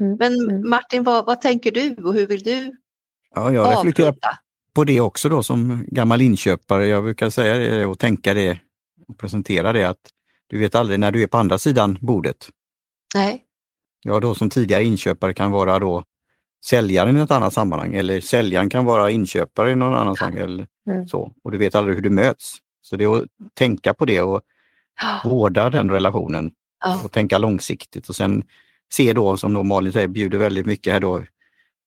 Mm. 0.00 0.16
Men 0.16 0.34
mm. 0.34 0.70
Martin, 0.70 1.04
vad, 1.04 1.26
vad 1.26 1.40
tänker 1.40 1.72
du 1.72 1.94
och 1.94 2.14
hur 2.14 2.26
vill 2.26 2.42
du 2.42 2.76
Ja, 3.34 3.52
jag 3.52 3.72
reflekterar 3.72 4.14
på 4.74 4.84
det 4.84 5.00
också 5.00 5.28
då 5.28 5.42
som 5.42 5.84
gammal 5.88 6.20
inköpare. 6.20 6.86
Jag 6.86 7.02
brukar 7.04 7.30
säga 7.30 7.54
det 7.54 7.86
och 7.86 7.98
tänka 7.98 8.34
det 8.34 8.58
och 9.08 9.18
presentera 9.18 9.72
det 9.72 9.84
att 9.84 9.98
du 10.48 10.58
vet 10.58 10.74
aldrig 10.74 11.00
när 11.00 11.12
du 11.12 11.22
är 11.22 11.26
på 11.26 11.38
andra 11.38 11.58
sidan 11.58 11.98
bordet. 12.00 12.48
Nej. 13.14 13.44
Ja, 14.02 14.20
då 14.20 14.34
som 14.34 14.50
tidigare 14.50 14.84
inköpare 14.84 15.34
kan 15.34 15.50
vara 15.50 15.78
då 15.78 16.04
säljaren 16.64 17.16
i 17.16 17.20
ett 17.20 17.30
annat 17.30 17.54
sammanhang 17.54 17.94
eller 17.94 18.20
säljaren 18.20 18.70
kan 18.70 18.84
vara 18.84 19.10
inköpare 19.10 19.70
i 19.70 19.74
någon 19.74 19.94
annan 19.94 20.16
sammanhang. 20.16 20.44
Eller 20.44 20.66
mm. 20.90 21.08
så. 21.08 21.32
Och 21.44 21.50
du 21.50 21.58
vet 21.58 21.74
aldrig 21.74 21.96
hur 21.96 22.02
du 22.02 22.10
möts. 22.10 22.56
Så 22.82 22.96
det 22.96 23.04
är 23.04 23.16
att 23.16 23.24
tänka 23.54 23.94
på 23.94 24.04
det 24.04 24.22
och 24.22 24.42
vårda 25.24 25.70
den 25.70 25.90
relationen 25.90 26.50
ja. 26.84 27.00
och 27.04 27.12
tänka 27.12 27.38
långsiktigt 27.38 28.08
och 28.08 28.16
sen 28.16 28.44
se 28.92 29.12
då, 29.12 29.36
som 29.36 29.54
då 29.54 29.62
Malin 29.62 29.92
säger, 29.92 30.08
bjuder 30.08 30.38
väldigt 30.38 30.66
mycket 30.66 30.92
här 30.92 31.00
då, 31.00 31.22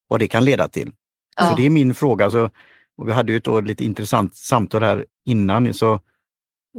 vad 0.08 0.20
det 0.20 0.28
kan 0.28 0.46
leda 0.46 0.68
till. 0.68 0.92
Ja. 1.36 1.50
Så 1.50 1.56
det 1.56 1.66
är 1.66 1.70
min 1.70 1.94
fråga. 1.94 2.32
Så, 2.32 2.50
och 2.98 3.08
vi 3.08 3.12
hade 3.12 3.32
ju 3.32 3.38
ett 3.38 3.44
då 3.44 3.62
lite 3.62 3.86
intressant 3.86 4.36
samtal 4.36 4.84
här 4.84 5.06
innan. 5.26 5.74
Så 5.74 6.00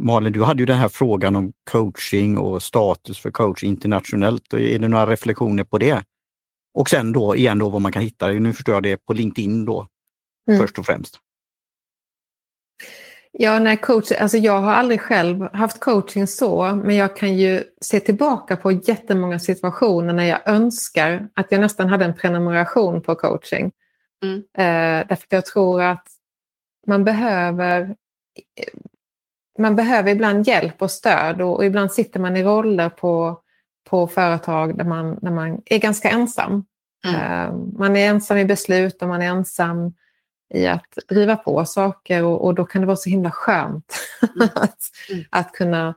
Malin, 0.00 0.32
du 0.32 0.42
hade 0.42 0.62
ju 0.62 0.66
den 0.66 0.78
här 0.78 0.88
frågan 0.88 1.36
om 1.36 1.52
coaching 1.70 2.38
och 2.38 2.62
status 2.62 3.18
för 3.18 3.30
coaching 3.30 3.70
internationellt. 3.70 4.54
Är 4.54 4.78
det 4.78 4.88
några 4.88 5.06
reflektioner 5.06 5.64
på 5.64 5.78
det? 5.78 6.04
Och 6.74 6.90
sen 6.90 7.12
då 7.12 7.36
igen 7.36 7.58
då 7.58 7.68
vad 7.68 7.82
man 7.82 7.92
kan 7.92 8.02
hitta, 8.02 8.28
nu 8.28 8.52
förstår 8.52 8.74
jag 8.74 8.82
det 8.82 8.96
på 8.96 9.12
LinkedIn 9.12 9.64
då 9.64 9.88
mm. 10.48 10.60
först 10.60 10.78
och 10.78 10.86
främst. 10.86 11.18
Ja, 13.32 13.58
när 13.58 13.76
coach, 13.76 14.12
alltså 14.12 14.36
jag 14.36 14.60
har 14.60 14.72
aldrig 14.72 15.00
själv 15.00 15.42
haft 15.52 15.80
coaching 15.80 16.26
så, 16.26 16.80
men 16.84 16.96
jag 16.96 17.16
kan 17.16 17.36
ju 17.36 17.64
se 17.80 18.00
tillbaka 18.00 18.56
på 18.56 18.72
jättemånga 18.72 19.38
situationer 19.38 20.12
när 20.12 20.24
jag 20.24 20.48
önskar 20.48 21.28
att 21.34 21.46
jag 21.50 21.60
nästan 21.60 21.88
hade 21.88 22.04
en 22.04 22.14
prenumeration 22.14 23.02
på 23.02 23.14
coaching. 23.14 23.72
Mm. 24.24 24.36
Eh, 24.38 25.06
därför 25.08 25.14
att 25.14 25.32
jag 25.32 25.46
tror 25.46 25.82
att 25.82 26.06
man 26.86 27.04
behöver 27.04 27.96
man 29.62 29.76
behöver 29.76 30.10
ibland 30.10 30.48
hjälp 30.48 30.82
och 30.82 30.90
stöd 30.90 31.40
och, 31.40 31.56
och 31.56 31.64
ibland 31.64 31.92
sitter 31.92 32.20
man 32.20 32.36
i 32.36 32.42
roller 32.42 32.88
på, 32.88 33.40
på 33.90 34.06
företag 34.06 34.78
där 34.78 34.84
man, 34.84 35.18
där 35.22 35.30
man 35.30 35.62
är 35.64 35.78
ganska 35.78 36.10
ensam. 36.10 36.64
Mm. 37.06 37.20
Eh, 37.20 37.54
man 37.78 37.96
är 37.96 38.08
ensam 38.08 38.38
i 38.38 38.44
beslut 38.44 39.02
och 39.02 39.08
man 39.08 39.22
är 39.22 39.26
ensam 39.26 39.92
i 40.54 40.66
att 40.66 40.98
driva 41.08 41.36
på 41.36 41.64
saker 41.64 42.24
och, 42.24 42.44
och 42.44 42.54
då 42.54 42.64
kan 42.64 42.80
det 42.80 42.86
vara 42.86 42.96
så 42.96 43.10
himla 43.10 43.30
skönt 43.30 43.94
mm. 44.36 44.48
att, 44.54 44.78
mm. 45.10 45.24
att 45.30 45.52
kunna 45.52 45.94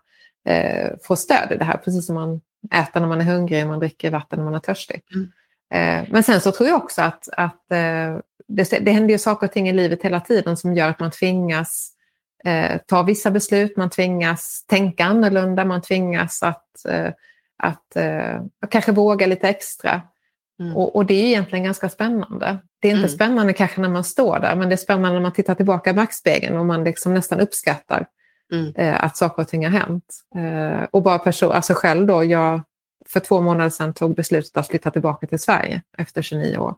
eh, 0.48 0.92
få 1.04 1.16
stöd 1.16 1.52
i 1.52 1.58
det 1.58 1.66
här, 1.66 1.78
precis 1.78 2.06
som 2.06 2.16
man 2.16 2.42
äter 2.74 3.00
när 3.00 3.08
man 3.08 3.22
är 3.22 3.26
hungrig 3.26 3.64
och 3.64 3.70
man 3.70 3.80
dricker 3.80 4.12
vatten 4.12 4.40
när 4.40 4.46
man 4.46 4.56
är 4.56 4.60
törstig. 4.60 5.02
Eh, 5.74 6.04
men 6.10 6.24
sen 6.24 6.42
så 6.42 6.52
tror 6.52 6.70
jag 6.70 6.84
också 6.84 7.02
att, 7.02 7.30
att 7.38 7.72
eh, 7.72 8.18
det, 8.48 8.80
det 8.82 8.92
händer 8.92 9.10
ju 9.10 9.18
saker 9.18 9.48
och 9.48 9.54
ting 9.54 9.70
i 9.70 9.74
livet 9.74 10.04
hela 10.04 10.20
tiden 10.20 10.58
som 10.58 10.74
gör 10.74 10.90
att 10.90 11.00
man 11.00 11.12
tvingas 11.12 11.95
eh, 12.46 12.78
ta 12.86 13.04
vissa 13.04 13.32
beslut, 13.32 13.78
man 13.78 13.90
tvingas 13.90 14.66
tänka 14.68 15.06
annorlunda, 15.06 15.66
man 15.66 15.82
tvingas 15.82 16.44
att, 16.44 16.86
eh, 16.86 17.10
att 17.58 17.96
eh, 17.96 18.42
kanske 18.70 18.92
våga 18.92 19.28
lite 19.28 19.50
extra. 19.50 20.02
Mm. 20.60 20.76
Och, 20.78 20.96
och, 20.96 21.06
det 21.06 21.14
är 21.14 21.26
egentligen 21.26 21.66
ganska 21.66 21.90
spännande. 21.90 22.58
Det 22.80 22.88
är 22.88 22.92
inte 22.92 23.00
mm. 23.00 23.10
spännande 23.10 23.54
kanske 23.54 23.82
när 23.82 23.90
man 23.90 24.04
står 24.04 24.40
där, 24.40 24.56
men 24.56 24.70
det 24.70 24.76
är 24.76 24.78
spännande 24.78 25.14
när 25.14 25.22
man 25.22 25.34
tittar 25.34 25.56
tillbaka 25.56 25.90
i 25.90 25.94
backspegeln 25.94 26.58
och 26.58 26.66
man 26.66 26.84
liksom 26.84 27.14
nästan 27.14 27.40
uppskattar 27.40 28.08
mm. 28.52 28.74
eh, 28.76 29.04
att 29.04 29.18
saker 29.18 29.42
och 29.42 29.48
ting 29.48 29.66
har 29.66 29.80
hänt. 29.80 30.06
Eh, 30.36 30.88
och 30.92 31.04
bara 31.04 31.20
person, 31.20 31.52
alltså 31.52 31.74
själv 31.74 32.08
då, 32.08 32.24
jag 32.24 32.62
för 33.06 33.20
två 33.20 33.42
månader 33.42 33.70
sedan 33.70 33.94
tog 33.94 34.16
beslutet 34.16 34.58
att 34.58 34.68
flytta 34.68 34.92
tillbaka 34.92 35.28
till 35.28 35.40
Sverige 35.40 35.82
efter 35.98 36.22
29 36.22 36.58
år. 36.58 36.76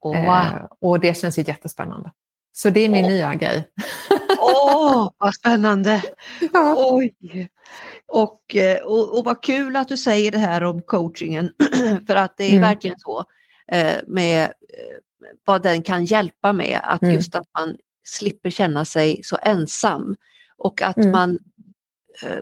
Oh, 0.00 0.24
wow. 0.24 0.34
eh, 0.34 0.66
och 0.80 1.00
det 1.00 1.16
känns 1.16 1.38
ju 1.38 1.42
jättespännande. 1.42 2.10
Så 2.52 2.70
det 2.70 2.80
är 2.80 2.88
min 2.88 3.04
oh. 3.04 3.08
nya 3.08 3.34
grej. 3.34 3.68
Åh, 4.70 5.06
oh, 5.06 5.10
vad 5.18 5.34
spännande! 5.34 6.02
Ja. 6.52 6.74
Oj. 6.78 7.14
Och, 8.06 8.56
eh, 8.56 8.82
och, 8.82 9.18
och 9.18 9.24
vad 9.24 9.42
kul 9.42 9.76
att 9.76 9.88
du 9.88 9.96
säger 9.96 10.30
det 10.32 10.38
här 10.38 10.64
om 10.64 10.82
coachingen, 10.82 11.52
för 12.06 12.16
att 12.16 12.36
det 12.36 12.44
är 12.44 12.50
mm. 12.50 12.60
verkligen 12.60 12.98
så 12.98 13.24
eh, 13.72 13.96
med 14.06 14.42
eh, 14.44 14.96
vad 15.44 15.62
den 15.62 15.82
kan 15.82 16.04
hjälpa 16.04 16.52
med, 16.52 16.80
att 16.82 17.02
mm. 17.02 17.14
just 17.14 17.34
att 17.34 17.46
man 17.58 17.76
slipper 18.04 18.50
känna 18.50 18.84
sig 18.84 19.20
så 19.24 19.38
ensam 19.42 20.16
och 20.56 20.82
att 20.82 20.96
mm. 20.96 21.10
man 21.10 21.38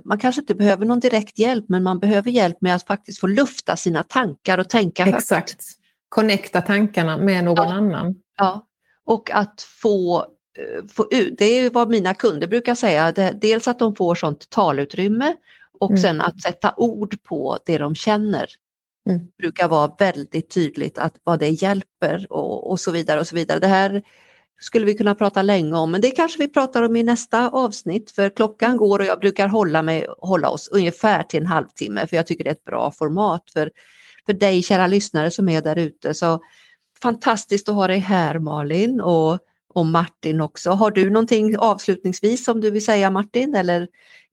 man 0.04 0.18
kanske 0.18 0.40
inte 0.40 0.54
behöver 0.54 0.86
någon 0.86 1.00
direkt 1.00 1.38
hjälp 1.38 1.64
men 1.68 1.82
man 1.82 1.98
behöver 1.98 2.30
hjälp 2.30 2.60
med 2.60 2.74
att 2.74 2.86
faktiskt 2.86 3.20
få 3.20 3.26
lufta 3.26 3.76
sina 3.76 4.02
tankar 4.02 4.58
och 4.58 4.68
tänka 4.68 5.06
Exakt. 5.06 5.50
högt. 5.50 5.64
Connecta 6.08 6.60
tankarna 6.60 7.16
med 7.16 7.44
någon 7.44 7.68
ja. 7.68 7.74
annan. 7.74 8.14
Ja, 8.36 8.66
och 9.04 9.30
att 9.30 9.62
få 9.82 10.26
få 10.88 11.08
ut, 11.10 11.34
det 11.38 11.44
är 11.44 11.70
vad 11.70 11.90
mina 11.90 12.14
kunder 12.14 12.46
brukar 12.46 12.74
säga, 12.74 13.12
dels 13.32 13.68
att 13.68 13.78
de 13.78 13.96
får 13.96 14.14
sånt 14.14 14.50
talutrymme 14.50 15.36
och 15.80 15.90
mm. 15.90 16.02
sen 16.02 16.20
att 16.20 16.42
sätta 16.42 16.74
ord 16.76 17.22
på 17.22 17.58
det 17.66 17.78
de 17.78 17.94
känner. 17.94 18.50
Mm. 19.08 19.20
brukar 19.38 19.68
vara 19.68 19.92
väldigt 19.98 20.50
tydligt 20.50 20.98
att 20.98 21.14
vad 21.24 21.38
det 21.38 21.48
hjälper 21.48 22.26
och, 22.32 22.70
och 22.70 22.80
så 22.80 22.90
vidare 22.90 23.20
och 23.20 23.26
så 23.26 23.36
vidare. 23.36 23.58
Det 23.58 23.66
här 23.66 24.02
skulle 24.60 24.86
vi 24.86 24.94
kunna 24.94 25.14
prata 25.14 25.42
länge 25.42 25.76
om, 25.76 25.90
men 25.90 26.00
det 26.00 26.10
kanske 26.10 26.38
vi 26.38 26.48
pratar 26.48 26.82
om 26.82 26.96
i 26.96 27.02
nästa 27.02 27.50
avsnitt 27.50 28.10
för 28.10 28.30
klockan 28.30 28.76
går 28.76 28.98
och 28.98 29.04
jag 29.04 29.20
brukar 29.20 29.48
hålla, 29.48 29.82
mig, 29.82 30.06
hålla 30.18 30.50
oss 30.50 30.68
ungefär 30.68 31.22
till 31.22 31.40
en 31.40 31.46
halvtimme 31.46 32.06
för 32.06 32.16
jag 32.16 32.26
tycker 32.26 32.44
det 32.44 32.50
är 32.50 32.54
ett 32.54 32.64
bra 32.64 32.90
format 32.90 33.50
för, 33.52 33.70
för 34.26 34.32
dig 34.32 34.62
kära 34.62 34.86
lyssnare 34.86 35.30
som 35.30 35.48
är 35.48 35.62
där 35.62 35.78
ute. 35.78 36.14
Så 36.14 36.40
fantastiskt 37.02 37.68
att 37.68 37.74
ha 37.74 37.86
dig 37.86 37.98
här 37.98 38.38
Malin 38.38 39.00
och 39.00 39.38
och 39.74 39.87
Martin 39.87 40.40
också. 40.40 40.70
Har 40.70 40.90
du 40.90 41.11
någonting 41.11 41.59
avslutningsvis 41.59 42.44
som 42.44 42.61
du 42.61 42.70
vill 42.70 42.85
säga 42.85 43.11
Martin 43.11 43.54
eller 43.54 43.88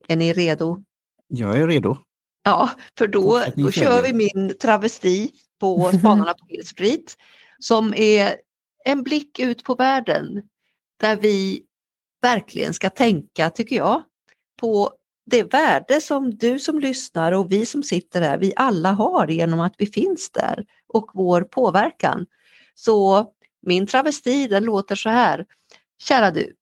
är 0.08 0.16
ni 0.16 0.32
redo? 0.32 0.82
Jag 1.28 1.58
är 1.58 1.66
redo. 1.66 1.98
Ja, 2.44 2.70
för 2.98 3.06
då, 3.06 3.42
då 3.56 3.70
kör 3.70 4.02
vi 4.02 4.12
min 4.12 4.54
travesti 4.58 5.30
på 5.60 5.90
Spanarna 5.98 6.34
på 6.34 6.46
Hill 6.48 6.66
Street 6.66 7.16
som 7.58 7.94
är 7.94 8.36
en 8.84 9.02
blick 9.02 9.38
ut 9.38 9.64
på 9.64 9.74
världen 9.74 10.42
där 11.00 11.16
vi 11.16 11.62
verkligen 12.22 12.74
ska 12.74 12.90
tänka, 12.90 13.50
tycker 13.50 13.76
jag, 13.76 14.02
på 14.60 14.92
det 15.26 15.42
värde 15.42 16.00
som 16.00 16.36
du 16.36 16.58
som 16.58 16.78
lyssnar 16.80 17.32
och 17.32 17.52
vi 17.52 17.66
som 17.66 17.82
sitter 17.82 18.22
här, 18.22 18.38
vi 18.38 18.52
alla 18.56 18.92
har 18.92 19.28
genom 19.28 19.60
att 19.60 19.74
vi 19.78 19.86
finns 19.86 20.30
där 20.30 20.64
och 20.88 21.10
vår 21.14 21.42
påverkan. 21.42 22.26
Så 22.74 23.26
min 23.66 23.86
travesti 23.86 24.48
den 24.48 24.64
låter 24.64 24.96
så 24.96 25.08
här. 25.08 25.46
Kära 25.98 26.30
du, 26.30 26.54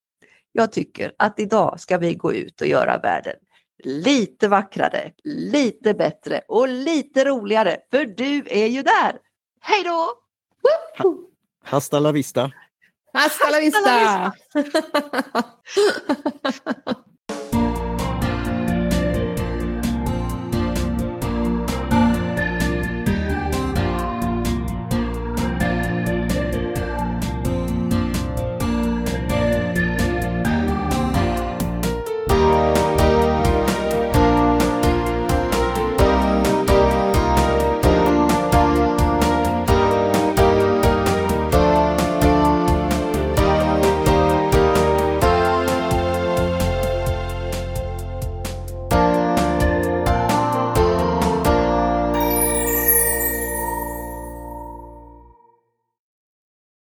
jag 0.53 0.73
tycker 0.73 1.13
att 1.19 1.41
idag 1.41 1.81
ska 1.81 1.99
vi 1.99 2.15
gå 2.15 2.33
ut 2.33 2.61
och 2.61 2.67
göra 2.67 2.99
världen 2.99 3.37
lite 3.85 4.49
vackrare, 4.49 5.13
lite 5.25 5.95
bättre 5.95 6.41
och 6.49 6.69
lite 6.69 7.25
roligare, 7.25 7.77
för 7.91 8.05
du 8.05 8.45
är 8.47 8.67
ju 8.67 8.83
där. 8.83 9.19
Hej 9.61 9.85
då! 9.85 10.13
Hasta 11.65 12.01
la 12.01 12.13
vista! 12.13 12.51
Hasta 13.13 13.51
la 13.51 13.61
vista! 13.61 13.79
Hasta 13.91 14.31
la 14.63 15.43
vista. 16.45 17.05